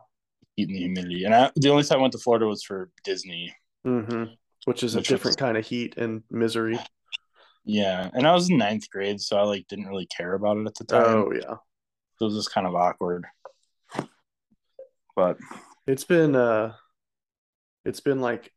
[0.57, 1.25] heat and the humidity.
[1.25, 3.55] And I, the only time I went to Florida was for Disney.
[3.85, 4.25] hmm
[4.65, 6.79] Which is a Which was- different kind of heat and misery.
[7.65, 10.67] Yeah, and I was in ninth grade, so I like didn't really care about it
[10.67, 11.05] at the time.
[11.05, 11.57] Oh yeah.
[12.17, 13.27] So it was just kind of awkward.
[15.15, 15.37] But
[15.87, 16.75] It's been uh
[17.85, 18.53] it's been like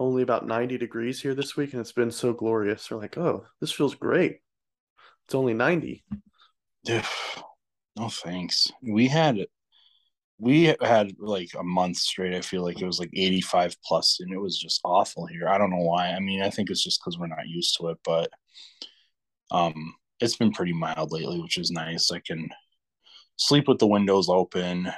[0.00, 2.88] only about 90 degrees here this week and it's been so glorious.
[2.90, 4.40] We're like, "Oh, this feels great."
[5.28, 6.02] It's only 90.
[6.86, 7.04] Dude,
[7.98, 8.72] no thanks.
[8.82, 9.44] We had
[10.38, 12.34] we had like a month straight.
[12.34, 15.46] I feel like it was like 85 plus, and it was just awful here.
[15.46, 16.12] I don't know why.
[16.12, 18.30] I mean, I think it's just because we're not used to it, but
[19.50, 22.10] um, it's been pretty mild lately, which is nice.
[22.10, 22.48] I can
[23.36, 24.90] sleep with the windows open,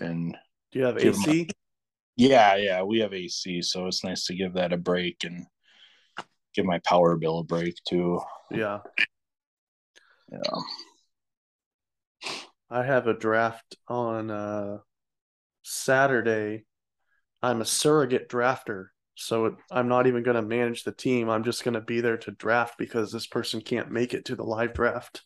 [0.00, 0.36] and
[0.70, 1.48] Do you have Give 'em a- AC?
[2.14, 5.44] yeah, yeah, we have AC, so it's nice to give that a break and
[6.54, 8.20] give my power bill a break too.
[8.50, 8.80] Yeah.
[10.30, 10.60] Yeah.
[12.70, 14.78] I have a draft on uh
[15.62, 16.66] Saturday.
[17.42, 21.28] I'm a surrogate drafter, so it, I'm not even going to manage the team.
[21.28, 24.36] I'm just going to be there to draft because this person can't make it to
[24.36, 25.22] the live draft.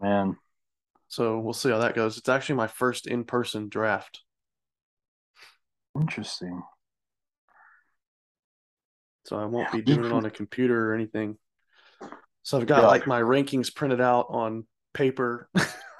[0.00, 0.36] Man,
[1.08, 2.16] So we'll see how that goes.
[2.16, 4.22] It's actually my first in-person draft.
[5.98, 6.62] interesting.
[9.26, 11.36] So I won't be doing it on a computer or anything.
[12.44, 12.88] So I've got Yeah.
[12.88, 15.50] like my rankings printed out on paper.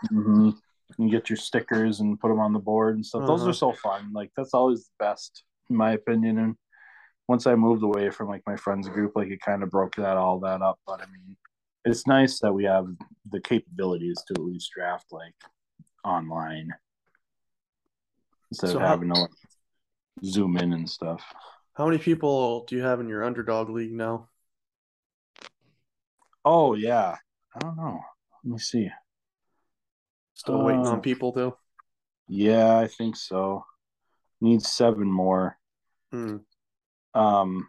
[0.09, 0.51] hmm
[0.97, 3.27] You get your stickers and put them on the board and stuff.
[3.27, 3.51] Those Uh-huh.
[3.51, 4.13] are so fun.
[4.13, 6.39] Like that's always the best, in my opinion.
[6.39, 6.57] And
[7.27, 10.17] once I moved away from like my friends group, like it kind of broke that
[10.17, 10.79] all that up.
[10.87, 11.37] But I mean,
[11.85, 12.87] it's nice that we have
[13.29, 15.35] the capabilities to at least draft like
[16.05, 16.73] online
[18.53, 19.31] instead So of how- having to like,
[20.25, 21.25] zoom in and stuff.
[21.77, 24.29] How many people do you have in your underdog league now?
[26.43, 27.17] Oh yeah,
[27.55, 28.01] I don't know.
[28.45, 28.91] Let me see.
[30.33, 31.59] Still waiting Uh, on people though.
[32.29, 33.67] Yeah, I think so.
[34.41, 35.59] Need seven more.
[36.13, 36.39] Hmm.
[37.15, 37.69] Um,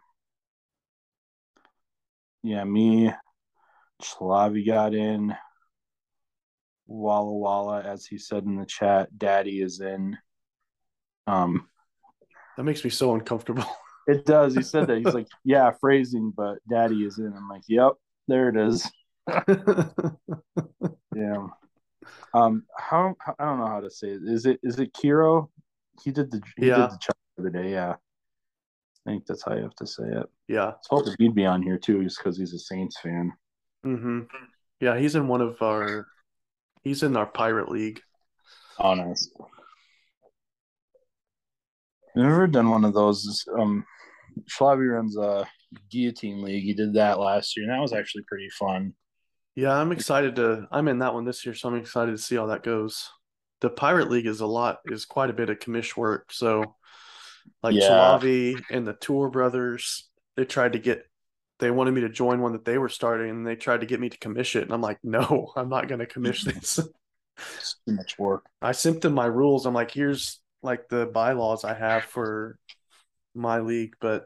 [2.43, 3.14] yeah, me,
[4.01, 5.36] Slavi got in.
[6.86, 10.18] Walla Walla, as he said in the chat, Daddy is in.
[11.26, 11.68] Um,
[12.55, 13.66] That makes me so uncomfortable.
[14.08, 14.55] it does.
[14.55, 14.97] He said that.
[14.97, 17.34] He's like, yeah, phrasing, but Daddy is in.
[17.36, 17.93] I'm like, yep,
[18.28, 18.89] there it is.
[21.16, 21.47] Yeah.
[22.36, 24.22] Um, how, how I don't know how to say it.
[24.24, 25.49] Is it is it Kiro?
[26.03, 26.76] He did the he Yeah.
[26.76, 27.72] did the chat the other day.
[27.72, 30.28] Yeah, I think that's how you have to say it.
[30.47, 30.66] yeah.
[30.66, 33.34] I was hoping he'd be on here too, just because he's a Saints fan.
[33.84, 34.20] Mm-hmm.
[34.80, 36.05] Yeah, he's in one of our
[36.84, 37.99] he's in our pirate league.
[38.78, 39.32] Honest.
[42.16, 43.43] I've never done one of those.
[43.58, 43.84] Um,
[44.45, 45.47] Schlavi runs a
[45.89, 46.63] guillotine league.
[46.63, 48.93] He did that last year, and that was actually pretty fun.
[49.55, 52.35] Yeah, I'm excited to I'm in that one this year, so I'm excited to see
[52.35, 53.09] how that goes.
[53.61, 56.31] The pirate league is a lot is quite a bit of commish work.
[56.31, 56.75] So
[57.63, 57.89] like Yeah.
[57.89, 61.05] Chalavi and the Tour brothers, they tried to get
[61.59, 63.99] they wanted me to join one that they were starting and they tried to get
[63.99, 64.63] me to commish it.
[64.63, 66.79] And I'm like, no, I'm not gonna commish this.
[67.55, 68.45] It's too much work.
[68.63, 69.67] I sent them my rules.
[69.67, 72.57] I'm like, here's like the bylaws I have for
[73.38, 74.25] my league, but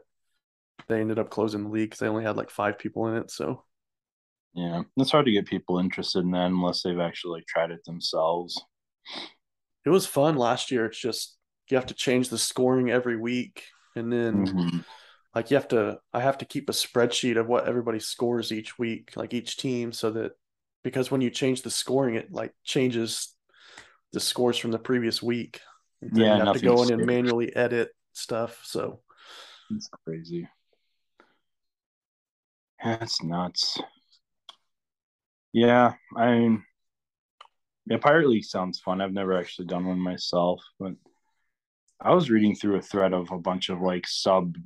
[0.88, 3.30] they ended up closing the league because they only had like five people in it.
[3.30, 3.64] So
[4.54, 7.84] Yeah, it's hard to get people interested in that unless they've actually like tried it
[7.84, 8.58] themselves.
[9.84, 10.86] it was fun last year.
[10.86, 11.36] It's just
[11.70, 13.64] you have to change the scoring every week,
[13.96, 14.84] and then Mhm.
[15.34, 15.98] like you have to.
[16.12, 19.92] I have to keep a spreadsheet of what everybody scores each week, like each team,
[19.92, 20.32] so that
[20.84, 23.34] because when you change the scoring, it like changes
[24.12, 25.60] the scores from the previous week.
[26.12, 28.60] Yeah, you have to go in and manually edit stuff.
[28.64, 29.00] So
[29.70, 30.48] It's crazy.
[32.82, 33.78] That's nuts.
[35.52, 36.64] Yeah, I mean,
[37.86, 39.00] yeah, Pirate League sounds fun.
[39.00, 40.92] I've never actually done one myself, but
[42.00, 44.56] I was reading through a thread of a bunch of like sub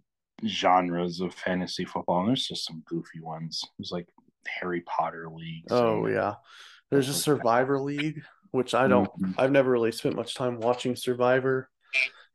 [0.46, 3.62] genres of fantasy football, and there's just some goofy ones.
[3.78, 4.06] There's like
[4.46, 5.70] Harry Potter leagues.
[5.70, 6.34] Oh yeah.
[6.90, 7.42] There's a Stuff like that.
[7.42, 8.22] Survivor League,
[8.52, 9.34] which I don't Mhm.
[9.38, 11.68] I've never really spent much time watching Survivor,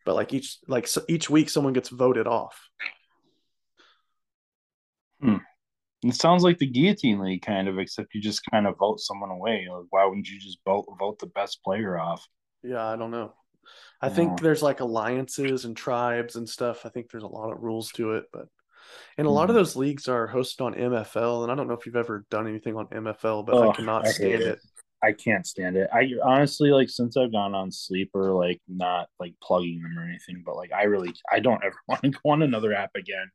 [0.06, 2.70] but like each like so each week someone gets voted off.
[6.04, 9.30] It sounds like the guillotine league kind of, except you just kind of vote someone
[9.30, 9.68] away.
[9.72, 12.28] Like, why wouldn't you just vote vote the best player off?
[12.64, 13.34] Yeah, I don't know.
[14.02, 16.86] I think there's like alliances and tribes and stuff.
[16.86, 18.48] I think there's a lot of rules to it, but
[19.18, 19.60] and a lot of Mhm.
[19.60, 22.76] those leagues are hosted on MFL, and I don't know if you've ever done anything
[22.76, 24.58] on MFL, but I Ugh, cannot I stand it.
[24.58, 24.60] it.
[25.04, 25.90] I can't stand it.
[25.92, 30.44] I honestly like since I've gone on sleeper, like not like plugging them or anything,
[30.46, 33.32] but like I really I don't ever want to go on another app again.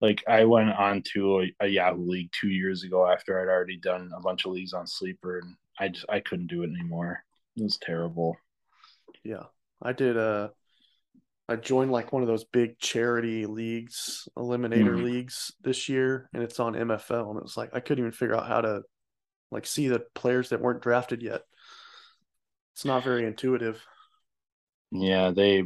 [0.00, 3.78] Like I went on to a, a Yahoo League two years ago after I'd already
[3.78, 7.24] done a bunch of leagues on sleeper, and I just I couldn't do it anymore.
[7.56, 8.36] It was terrible.
[9.22, 9.44] Yeah,
[9.80, 10.16] I did.
[10.16, 10.48] Uh,
[11.48, 15.02] I joined like one of those big charity leagues, eliminator Mhm.
[15.02, 18.34] leagues this year, and it's on MFL, and it was like I couldn't even figure
[18.34, 18.82] out how to
[19.54, 21.42] like see the players that weren't drafted yet.
[22.74, 23.80] It's not very intuitive.
[24.90, 25.60] Yeah, they.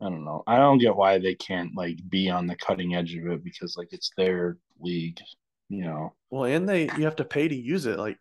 [0.00, 0.42] I don't know.
[0.46, 3.76] I don't get why they can't like be on the cutting edge of it because
[3.76, 5.20] like it's their league,
[5.68, 6.14] you know.
[6.30, 7.98] Well, and they you have to pay to use it.
[7.98, 8.18] Like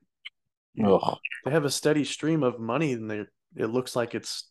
[0.84, 1.18] Ugh.
[1.44, 3.26] they have a steady stream of money, and they
[3.56, 4.50] it looks like it's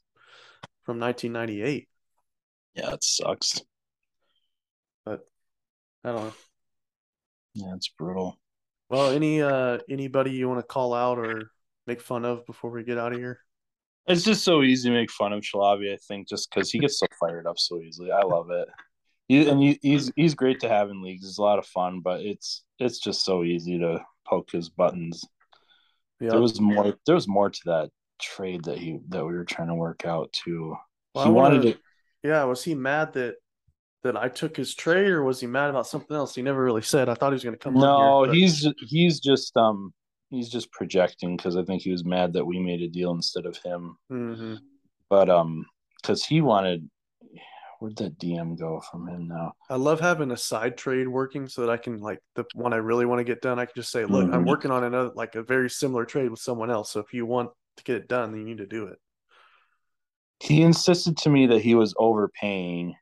[0.82, 1.89] from 1998.
[2.74, 3.62] Yeah, it sucks.
[5.05, 5.26] But
[6.05, 6.34] I don't know.
[7.55, 8.39] Yeah, it's brutal.
[8.89, 11.51] Well, any uh anybody you want to call out or
[11.87, 13.41] make fun of before we get out of here?
[14.07, 17.01] It's just so easy to make fun of Shalabi, I think, just because he gets
[17.01, 18.12] so fired up so easily.
[18.12, 18.68] I love it.
[19.26, 21.26] He, and he, he's he's great to have in leagues.
[21.26, 25.24] It's a lot of fun, but it's it's just so easy to poke his buttons.
[26.20, 26.30] Yeah.
[26.30, 26.95] There was more.
[27.05, 30.32] There was more to that trade that he that we were trying to work out
[30.32, 30.76] too.
[31.14, 31.78] Well, he wanted to.
[32.22, 33.37] Yeah, was he mad that
[34.07, 36.34] that I took his trade, or was he mad about something else?
[36.34, 37.09] He never really said.
[37.09, 37.74] I thought he was going to come.
[37.74, 39.92] No, here, but- he's he's just um
[40.30, 43.46] he's just projecting because I think he was mad that we made a deal instead
[43.46, 43.96] of him.
[44.11, 44.59] Mhm.
[45.11, 45.66] But um,
[46.00, 46.88] because he wanted.
[47.78, 49.52] Where'd that DM go from him now?
[49.68, 52.76] I love having a side trade working so that I can like the one I
[52.78, 53.59] really want to get done.
[53.59, 54.48] I can just say, look, I'm Mhm.
[54.48, 56.90] working on another like a very similar trade with someone else.
[56.90, 58.98] So if you want to get it done, then you need to do it.
[60.40, 62.94] He insisted to me that he was overpaying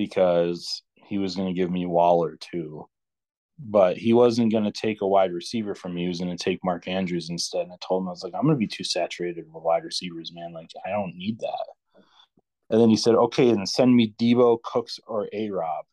[0.00, 2.88] because he was going to give me Waller too,
[3.58, 6.02] but he wasn't going to take a wide receiver from me.
[6.02, 7.64] He was going to take Mark Andrews instead.
[7.64, 9.84] And I told him I was like, I'm going to be too saturated with wide
[9.84, 10.54] receivers, man.
[10.54, 11.66] Like I don't need that.
[12.70, 15.84] And then he said, okay, then send me Deebo, Cooks, or A Rob.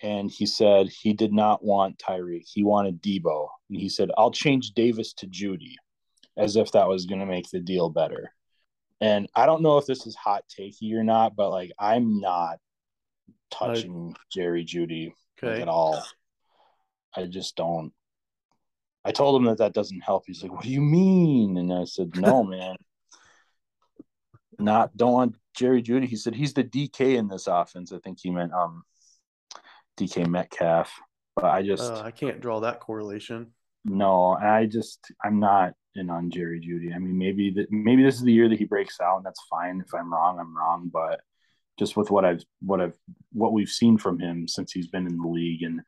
[0.00, 2.44] And he said he did not want Tyreek.
[2.46, 3.48] He wanted Deebo.
[3.68, 5.74] And he said, I'll change Davis to Jeudy,
[6.36, 8.32] as if that was going to make the deal better.
[9.00, 12.58] And I don't know if this is hot takey or not, but like I'm not
[13.50, 15.06] touching Jerry Jeudy
[15.42, 15.62] like, Okay.
[15.62, 16.04] at all.
[17.16, 17.92] I just don't.
[19.04, 20.24] I told him that that doesn't help.
[20.26, 22.76] He's like, "What do you mean?" And I said, "No, man,
[24.58, 27.92] not don't want Jerry Jeudy." He said he's the DK in this offense.
[27.92, 28.82] I think he meant um
[29.96, 30.92] DK Metcalf,
[31.34, 33.54] but I just Uh, I can't draw that correlation.
[33.84, 36.94] no, I just I'm not in on Jerry Jeudy.
[36.94, 39.42] I mean, maybe that maybe this is the year that he breaks out, and that's
[39.48, 39.82] fine.
[39.84, 40.90] If I'm wrong, I'm wrong.
[40.92, 41.20] But
[41.78, 42.96] just with what I've what I've
[43.32, 45.80] what we've seen from him since he's been in the league, and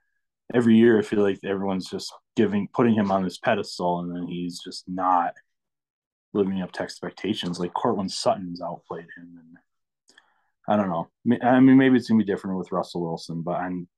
[0.55, 4.27] every year I feel like everyone's just giving putting him on this pedestal, and then
[4.27, 5.35] he's just not
[6.33, 7.61] living up to expectations.
[7.61, 9.57] Like Courtland Sutton's outplayed him, and
[10.69, 11.09] I don't know.
[11.43, 13.89] I mean, maybe it's gonna be different with Russell Wilson, but I'm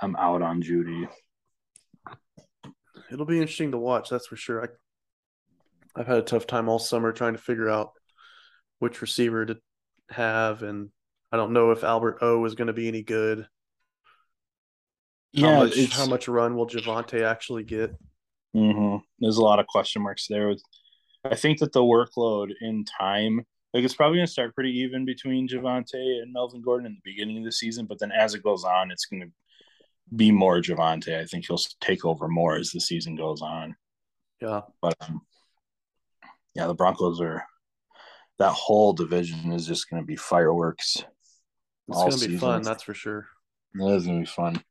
[0.00, 1.08] I'm out on Jeudy.
[3.10, 4.62] It'll be interesting to watch, that's for sure.
[4.62, 4.66] I
[5.98, 7.92] I've had a tough time all summer trying to figure out
[8.78, 9.58] which receiver to
[10.10, 10.90] have, and
[11.32, 13.46] I don't know if Albert O is going to be any good.
[15.36, 17.94] how much how much run will Javonte actually get?
[18.54, 20.54] hmm There's a lot of question marks there.
[21.24, 23.44] I think that the workload in time,
[23.74, 27.10] like it's probably going to start pretty even between Javonte and Melvin Gordon in the
[27.10, 29.28] beginning of the season, but then as it goes on, it's going to
[30.14, 31.18] be more Javonte.
[31.18, 33.76] I think he'll take over more as the season goes on.
[34.40, 35.22] Yeah, But um,
[36.54, 37.44] yeah, the Broncos are
[38.38, 40.96] that whole division is just going to be fireworks.
[41.88, 43.26] it's going to be fun, that's for sure.
[43.74, 44.62] It is going to be fun.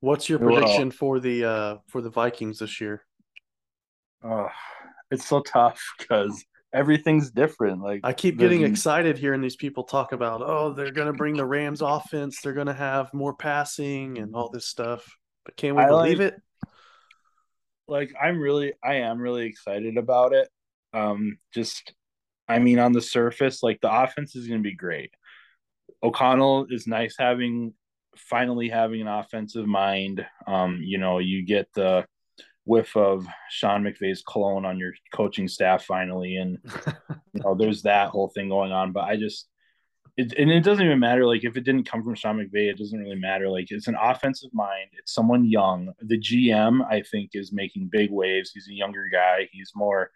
[0.00, 3.02] What's your Well- prediction for the uh for the Vikings this year?
[4.22, 4.48] Oh,
[5.10, 7.80] it's so tough because everything's different.
[7.82, 11.36] Like I keep getting excited hearing these people talk about, oh, they're going to bring
[11.36, 12.40] the Rams offense.
[12.40, 15.06] They're going to have more passing and all this stuff.
[15.44, 16.42] But can we I believe like- it?
[17.88, 20.48] Like I'm really I am really excited about it.
[20.92, 21.92] Um just
[22.48, 25.10] I mean on the surface like the offense is going to be great.
[26.02, 27.74] O'Connell is nice having
[28.16, 30.26] finally having an offensive mind.
[30.46, 32.06] Um you know, you get the
[32.64, 36.58] whiff of Sean McVay's cologne on your coaching staff finally and
[37.32, 39.46] you know there's that whole thing going on but I just
[40.16, 42.78] it, and it doesn't even matter like if it didn't come from Sean McVay, it
[42.78, 43.48] doesn't really matter.
[43.48, 44.90] Like it's an offensive mind.
[44.98, 45.92] It's someone young.
[46.00, 48.50] The GM, I think, is making big waves.
[48.52, 49.48] He's a younger guy.
[49.52, 50.10] He's more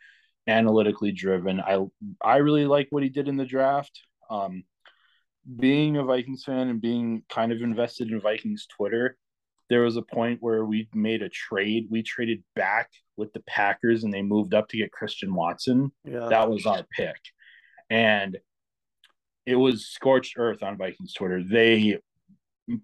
[0.46, 1.60] analytically driven.
[1.60, 1.84] I
[2.22, 4.00] I really like what he did in the draft.
[4.30, 4.64] Um,
[5.58, 9.16] being a Vikings fan and being kind of invested in Vikings Twitter,
[9.68, 11.88] there was a point where we made a trade.
[11.90, 16.28] We traded back with the Packers and they moved up to get Christian Watson Yeah.
[16.28, 17.16] that was our pick
[17.90, 18.38] and
[19.50, 21.42] it was scorched earth on vikings twitter.
[21.42, 21.98] They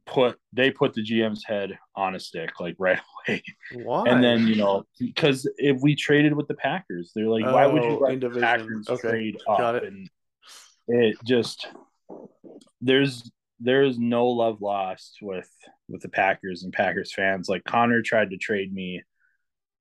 [0.05, 2.99] put they put the gm's head on a stick like right
[3.29, 3.43] away.
[3.73, 4.09] Why?
[4.09, 7.85] and then you know because if we traded with the packers they're like why would
[7.85, 9.83] you Oh, let the packers Okay, trade got up?
[9.85, 9.93] it.
[9.93, 10.11] and
[10.89, 11.69] it just
[12.81, 15.51] there's there is no love lost with
[15.89, 17.49] with the packers and packers fans.
[17.49, 19.03] Like connor tried to trade me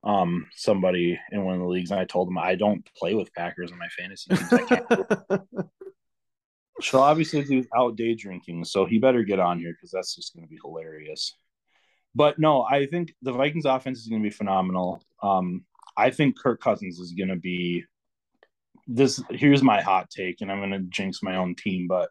[0.04, 3.34] um somebody in one of the leagues and i told him i don't play with
[3.34, 4.54] packers on my fantasy teams.
[4.54, 4.88] I can't
[6.82, 10.34] so obviously he's out day drinking, so he better get on here because that's just
[10.34, 11.34] going to be hilarious.
[12.14, 15.02] But no, I think the Vikings offense is going to be phenomenal.
[15.22, 15.66] Um,
[15.98, 17.84] I think Kirk Cousins is going to be
[18.88, 19.22] this.
[19.30, 22.10] Here's my hot take, and I'm going to jinx my own team, but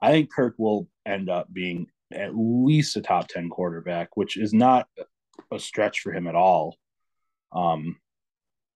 [0.00, 4.52] I think Kirk will end up being at least a top ten quarterback, which is
[4.52, 4.86] not
[5.50, 6.76] a stretch for him at all.
[7.52, 7.96] Um,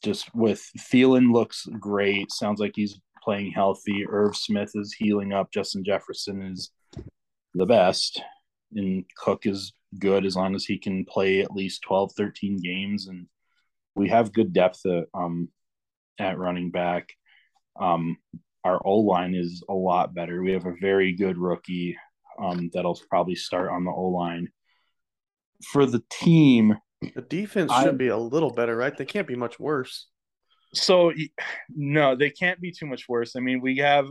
[0.03, 2.33] just with Thielen looks great.
[2.33, 4.04] Sounds like he's playing healthy.
[4.08, 5.52] Irv Smith is healing up.
[5.52, 6.70] Justin Jefferson is
[7.54, 8.20] the best.
[8.74, 13.06] And Cook is good as long as he can play at least 12, 13 games.
[13.06, 13.26] And
[13.94, 15.48] we have good depth at, um,
[16.18, 17.10] at running back.
[17.78, 18.16] Um,
[18.64, 20.42] our O line is a lot better.
[20.42, 21.96] We have a very good rookie
[22.38, 24.48] um, that'll probably start on the O line.
[25.72, 26.76] For the team,
[27.14, 28.96] the defense I- should be a little better, right?
[28.96, 30.08] They can't be much worse.
[30.74, 31.12] So
[31.68, 33.36] no, they can't be too much worse.
[33.36, 34.06] I mean, we have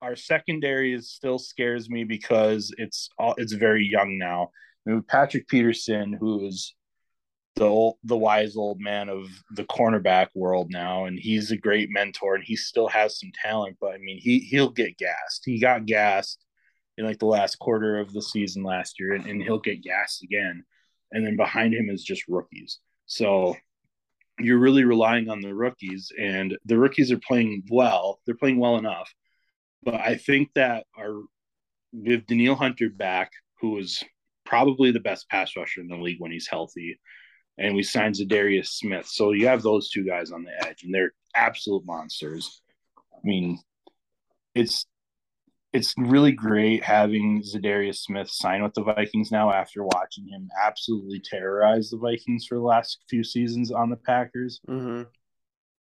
[0.00, 4.50] our secondary is still scares me because it's all it's very young now.
[4.86, 6.74] I mean, Patrick Peterson, who is
[7.56, 11.90] the old, the wise old man of the cornerback world now, and he's a great
[11.90, 13.76] mentor, and he still has some talent.
[13.80, 15.42] But I mean, he he'll get gassed.
[15.44, 16.44] He got gassed
[16.96, 20.22] in like the last quarter of the season last year, and, and he'll get gassed
[20.22, 20.64] again.
[21.12, 22.78] And then behind him is just rookies.
[23.06, 23.56] So
[24.38, 28.20] you're really relying on the rookies, and the rookies are playing well.
[28.24, 29.12] They're playing well enough,
[29.82, 31.22] but I think that our
[31.92, 34.02] with Danielle Hunter back, who is
[34.44, 36.98] probably the best pass rusher in the league when he's healthy,
[37.56, 39.06] and we signed Za'Darius Smith.
[39.06, 42.60] So you have those two guys on the edge, and they're absolute monsters.
[43.12, 43.58] I mean,
[44.54, 44.86] it's
[45.72, 51.20] it's really great having Za'Darius Smith sign with the Vikings now after watching him absolutely
[51.20, 54.60] terrorize the Vikings for the last few seasons on the Packers.
[54.66, 55.02] hmm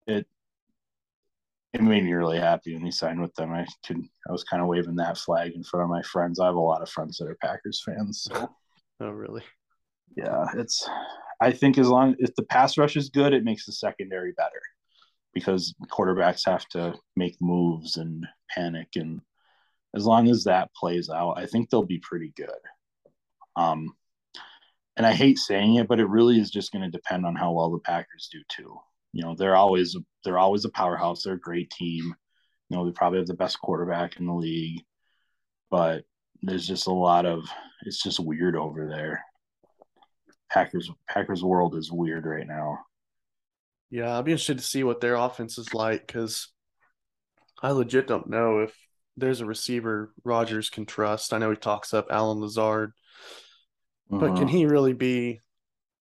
[0.08, 0.28] It
[1.74, 3.52] it made me really happy when he signed with them.
[3.52, 6.40] I could I was kind of waving that flag in front of my friends.
[6.40, 8.24] I have a lot of friends that are Packers fans.
[8.24, 8.50] So
[9.00, 9.44] Oh, really?
[10.16, 10.88] yeah, it's
[11.42, 14.62] I think as long if the pass rush is good, it makes the secondary better
[15.34, 19.22] because quarterbacks have to make moves and panic and
[19.96, 22.50] as long as that plays out, I think they'll be pretty good.
[23.56, 23.94] Um
[24.98, 27.52] and I hate saying it, but it really is just going to depend on how
[27.52, 28.76] well the Packers do too.
[29.14, 31.24] You know, they're always they're always a powerhouse.
[31.24, 32.16] They're a great team.
[32.70, 34.82] You know, they probably have the best quarterback in the league,
[35.70, 36.04] but
[36.42, 37.48] there's just a lot of
[37.86, 39.24] it's just weird over there.
[40.52, 42.80] Packers Packers world is weird right now.
[43.90, 46.50] Yeah, I'll be interested to see what their offense is like because
[47.62, 48.76] I legit don't know if
[49.18, 51.34] there's a receiver Rodgers can trust.
[51.34, 52.94] I know he talks up Allen Lazard,
[54.10, 55.42] but can Uh, he really be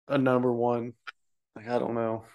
[0.08, 0.94] a number one?
[1.56, 2.26] Like, I don't know.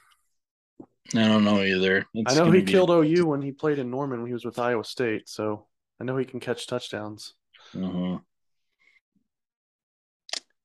[1.14, 2.06] I don't know either.
[2.14, 4.58] It's I know he killed OU when he played in Norman when he was with
[4.58, 5.66] Iowa State, so
[6.00, 7.34] I know he can catch touchdowns.
[7.74, 8.22] Mhm.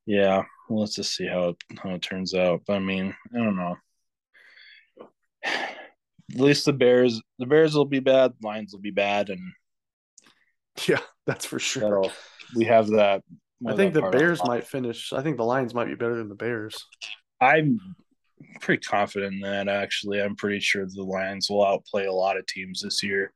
[0.05, 2.61] Yeah, well, let's just see how it how it turns out.
[2.68, 3.78] But I mean, I don't know.
[5.43, 8.34] At least the Bears, the Bears will be bad.
[8.41, 9.39] Lions will be bad, and
[10.88, 11.84] Yeah, that's for sure.
[11.84, 12.11] that'll
[12.55, 13.21] we have that.
[13.67, 15.13] I think the Bears might finish.
[15.13, 16.84] I think the Lions might be better than the Bears.
[17.39, 17.80] I'm
[18.59, 19.67] pretty confident in that.
[19.67, 23.32] Actually, I'm pretty sure the Lions will outplay a lot of teams this year.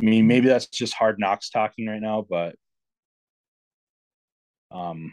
[0.00, 2.54] I mean, maybe that's just hard knocks talking right now, but
[4.70, 5.12] um,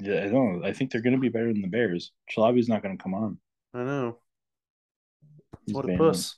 [0.00, 0.64] yeah, I don't.
[0.64, 2.12] I think they're going to be better than the Bears.
[2.34, 3.38] Chalabi's not going to come on.
[3.74, 4.18] I know.
[5.66, 6.36] He's what a puss.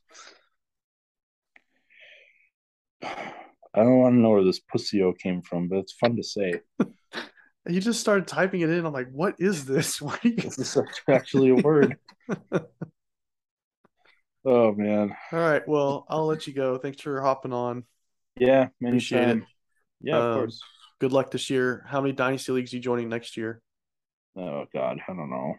[3.74, 6.60] I don't want to know where this pussyo came from, but it's fun to say.
[7.66, 8.84] You just started typing it in.
[8.84, 9.98] I'm like, what is this?
[10.02, 10.36] Why you...
[10.36, 10.76] This
[11.08, 11.96] actually a word.
[14.44, 15.66] oh man, All right.
[15.66, 16.76] Well, I'll let you go.
[16.76, 17.84] Thanks for hopping on.
[18.38, 19.22] yeah, Appreciate it.
[19.22, 19.46] anytime.
[20.02, 20.60] Yeah, of Um, course.
[21.00, 21.84] Good luck this year.
[21.88, 23.62] How many dynasty leagues are you joining next year?
[24.36, 25.54] Oh God, I don't know.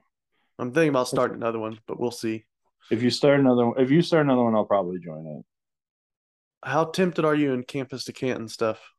[0.59, 2.45] I'm thinking about starting another one, but we'll see.
[2.91, 5.45] If you start another, if you start another one, I'll probably join it.
[6.66, 8.91] How tempted are you in campus to Canton stuff?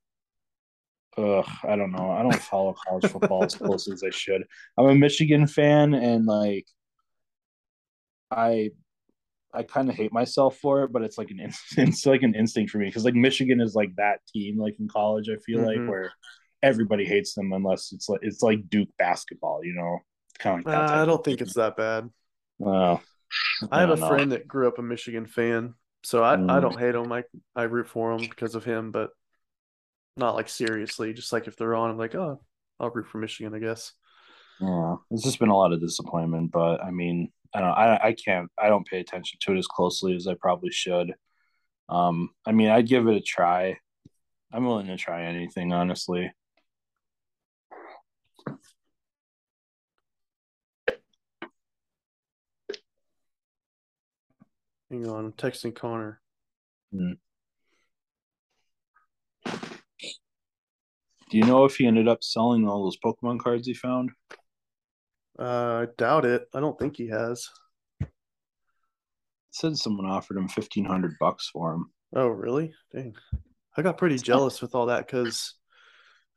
[1.18, 2.10] Ugh, I don't know.
[2.10, 4.44] I don't follow college football as close as I should.
[4.76, 6.66] I'm a Michigan fan, and like,
[8.30, 8.70] I,
[9.54, 12.34] I kind of hate myself for it, but it's like an instinct, it's like an
[12.34, 15.28] instinct for me because like Michigan is like that team, like in college.
[15.30, 15.66] I feel Mhm.
[15.66, 16.12] like where
[16.62, 19.98] everybody hates them unless it's like it's like Duke basketball, you know,
[20.38, 20.72] kind of like.
[20.74, 22.10] Uh, I don't think it's that bad.
[22.58, 23.02] Well,
[23.70, 24.06] I have a know.
[24.08, 25.74] friend that grew up a Michigan fan,
[26.06, 26.60] so I, I Mm.
[26.60, 27.10] don't hate him.
[27.10, 27.24] I
[27.56, 29.10] I root for him because of him, but
[30.16, 31.12] not like seriously.
[31.12, 32.40] Just like if they're on, I'm like, oh,
[32.78, 33.92] I'll root for Michigan, I guess.
[34.60, 38.12] Yeah, it's just been a lot of disappointment, but I mean, I don't, I, I
[38.14, 41.12] can't, I don't pay attention to it as closely as I probably should.
[41.88, 43.78] Um, I mean, I'd give it a try.
[44.52, 46.32] I'm willing to try anything, honestly.
[54.90, 56.20] Hang on, I'm texting Connor.
[56.92, 57.16] Do
[61.30, 64.10] you know if he ended up selling all those Pokemon cards he found?
[65.38, 66.48] Uh, I doubt it.
[66.54, 67.48] I don't think he has.
[68.00, 68.08] It
[69.50, 71.90] said someone offered him fifteen hundred bucks for him.
[72.14, 72.72] Oh, really?
[72.94, 73.14] Dang.
[73.76, 75.54] I got pretty jealous with all that because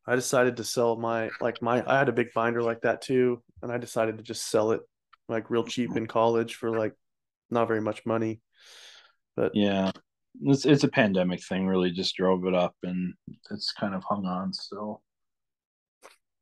[0.08, 3.44] I decided to sell my like my I had a big binder like that too,
[3.62, 4.82] and I decided to just sell it
[5.30, 6.94] like real cheap in college for like
[7.52, 8.42] not very much money.
[9.36, 9.92] But Yeah,
[10.42, 11.68] it's it's a pandemic thing.
[11.68, 13.14] Really, just drove it up, and
[13.52, 15.02] it's kind of hung on still.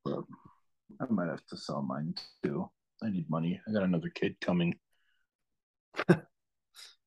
[0.04, 0.24] But
[1.02, 2.70] I might have to sell mine too.
[3.04, 3.62] I need money.
[3.68, 4.76] I got another kid coming.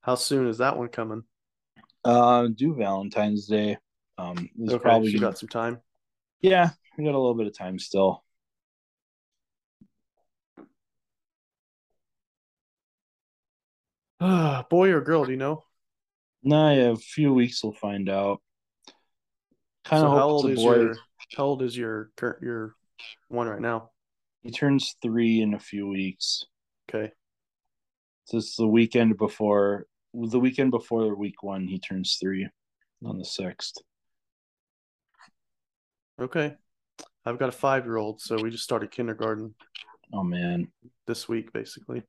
[0.02, 1.24] how soon is that one coming?
[2.04, 3.76] Uh, do Valentine's Day.
[4.18, 5.78] Um, Okay, probably you got some time.
[6.40, 6.70] yeah.
[6.96, 8.22] We got a little bit of time still.
[14.70, 15.64] Boy or girl, do you know?
[16.42, 18.40] Nah, yeah, a few weeks we'll find out.
[19.84, 20.96] Kind So of how hope old is your
[21.36, 22.74] how old is your current your
[23.28, 23.90] one right now?
[24.42, 26.44] He turns three in a few weeks.
[26.88, 27.12] Okay.
[28.24, 31.66] So it's the weekend before the weekend before week one.
[31.66, 32.48] He turns three
[33.04, 33.76] on the sixth.
[36.20, 36.54] Okay.
[37.24, 39.54] I've got a five year old, so we just started kindergarten
[40.12, 40.68] Oh man,
[41.06, 42.02] this week, basically.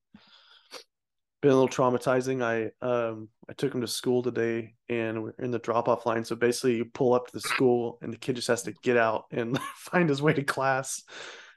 [1.42, 2.44] Been a little traumatizing.
[2.44, 6.24] I um I took him to school today, and we're in the drop off line.
[6.24, 8.96] So basically, you pull up to the school, and the kid just has to get
[8.96, 11.04] out and find his way to class.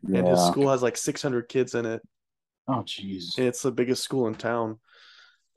[0.02, 2.02] And his school has like 600 kids in it.
[2.66, 3.38] Oh jeez.
[3.38, 4.78] it's the biggest school in town.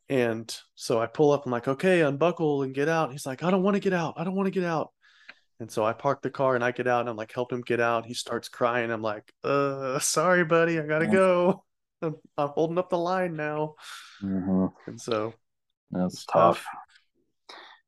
[0.10, 3.12] And so I pull up, I'm like, okay, unbuckle and get out.
[3.12, 4.14] He's like, I don't want to get out.
[4.18, 4.92] I don't want to get out.
[5.60, 7.62] And so I park the car and I get out and I'm like, help him
[7.62, 8.06] get out.
[8.06, 8.92] He starts crying.
[8.92, 11.12] I'm like, uh, sorry, buddy, I gotta Yeah.
[11.12, 11.64] go.
[12.02, 13.76] I'm, I'm holding up the line now.
[14.22, 14.72] Mhm.
[14.88, 15.34] And so
[15.92, 16.58] That's tough.
[16.58, 16.66] tough.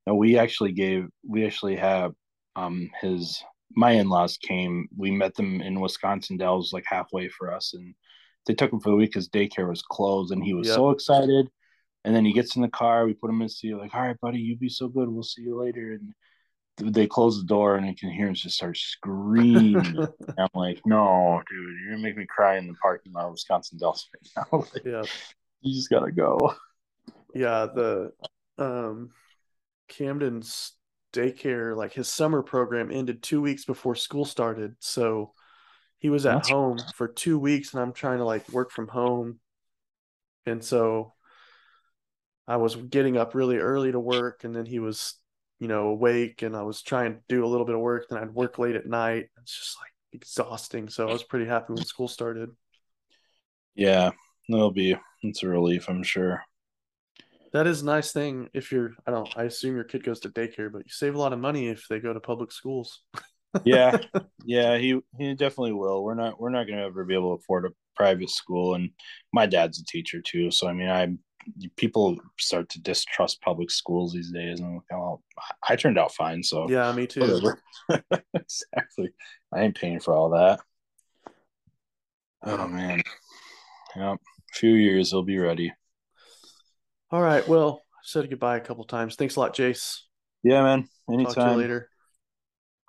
[0.07, 2.13] No, we actually gave we actually have
[2.55, 3.43] um his
[3.75, 4.87] my in-laws came.
[4.97, 6.37] We met them in Wisconsin.
[6.37, 7.93] Dells like halfway for us, and
[8.47, 10.75] they took him for the week because daycare was closed, and he was Yep.
[10.75, 11.49] so excited.
[12.05, 13.05] And then he gets in the car.
[13.05, 13.75] We put him in the seat.
[13.75, 15.09] Like, all right, buddy, you be so good.
[15.09, 15.91] We'll see you later.
[15.91, 16.13] And
[16.81, 20.07] they close the door, and I can hear him just start screaming.
[20.37, 23.77] I'm like, no, dude, you're gonna make me cry in the parking lot of Wisconsin
[23.77, 24.59] Dells right now.
[24.73, 25.03] Like, yeah,
[25.61, 26.55] you just gotta go.
[27.33, 28.11] yeah, the
[28.57, 29.11] um
[29.87, 30.73] Camden's
[31.13, 34.75] daycare, like his summer program ended two weeks before school started.
[34.79, 35.33] So
[35.97, 38.87] he was at That's- home for two weeks and I'm trying to like work from
[38.87, 39.39] home.
[40.45, 41.13] And so
[42.47, 45.15] I was getting up really early to work and then he was,
[45.59, 48.19] you know, awake and I was trying to do a little bit of work, then
[48.19, 49.27] I'd work late at night.
[49.41, 50.89] It's just like exhausting.
[50.89, 52.49] So I was pretty happy when school started.
[53.75, 54.11] Yeah,
[54.47, 56.41] that'll be it's a relief, I'm sure.
[57.51, 60.29] That is a nice thing if you're I don't I assume your kid goes to
[60.29, 63.01] daycare, but you save a lot of money if they go to public schools.
[63.63, 63.97] Yeah,
[64.45, 66.03] yeah, he he definitely will.
[66.03, 67.69] We're not we're not gonna ever be able to afford a
[67.99, 68.89] private school, and
[69.33, 70.49] my dad's a teacher too.
[70.49, 71.09] So I mean, I
[71.75, 76.41] people start to distrust public schools these days, and well, oh, I turned out fine.
[76.41, 77.39] So Yeah, me too.
[78.33, 79.11] exactly.
[79.53, 80.59] I ain't paying for all that.
[82.43, 83.01] Oh man.
[83.95, 84.15] Yep.
[84.15, 85.73] A few years he'll be ready.
[87.11, 87.47] All right.
[87.47, 89.15] Well, I said goodbye a couple times.
[89.15, 90.01] Thanks a lot, Jace.
[90.43, 90.81] Yeah, man.
[90.81, 91.57] Talk to you Anytime.
[91.57, 91.89] later.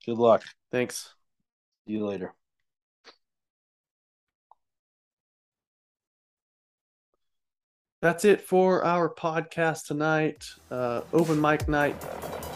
[0.07, 0.45] Good luck.
[0.71, 1.15] Thanks.
[1.87, 2.35] See you later.
[8.03, 10.49] That's it for our podcast tonight.
[10.71, 11.95] Uh, open mic night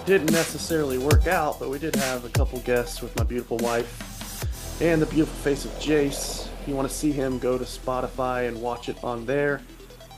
[0.06, 4.80] didn't necessarily work out, but we did have a couple guests with my beautiful wife
[4.80, 6.48] and the beautiful face of Jace.
[6.62, 9.60] If you want to see him, go to Spotify and watch it on there.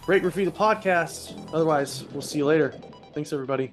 [0.06, 1.36] Rate review the podcast.
[1.52, 2.72] Otherwise, we'll see you later.
[3.12, 3.72] Thanks, everybody.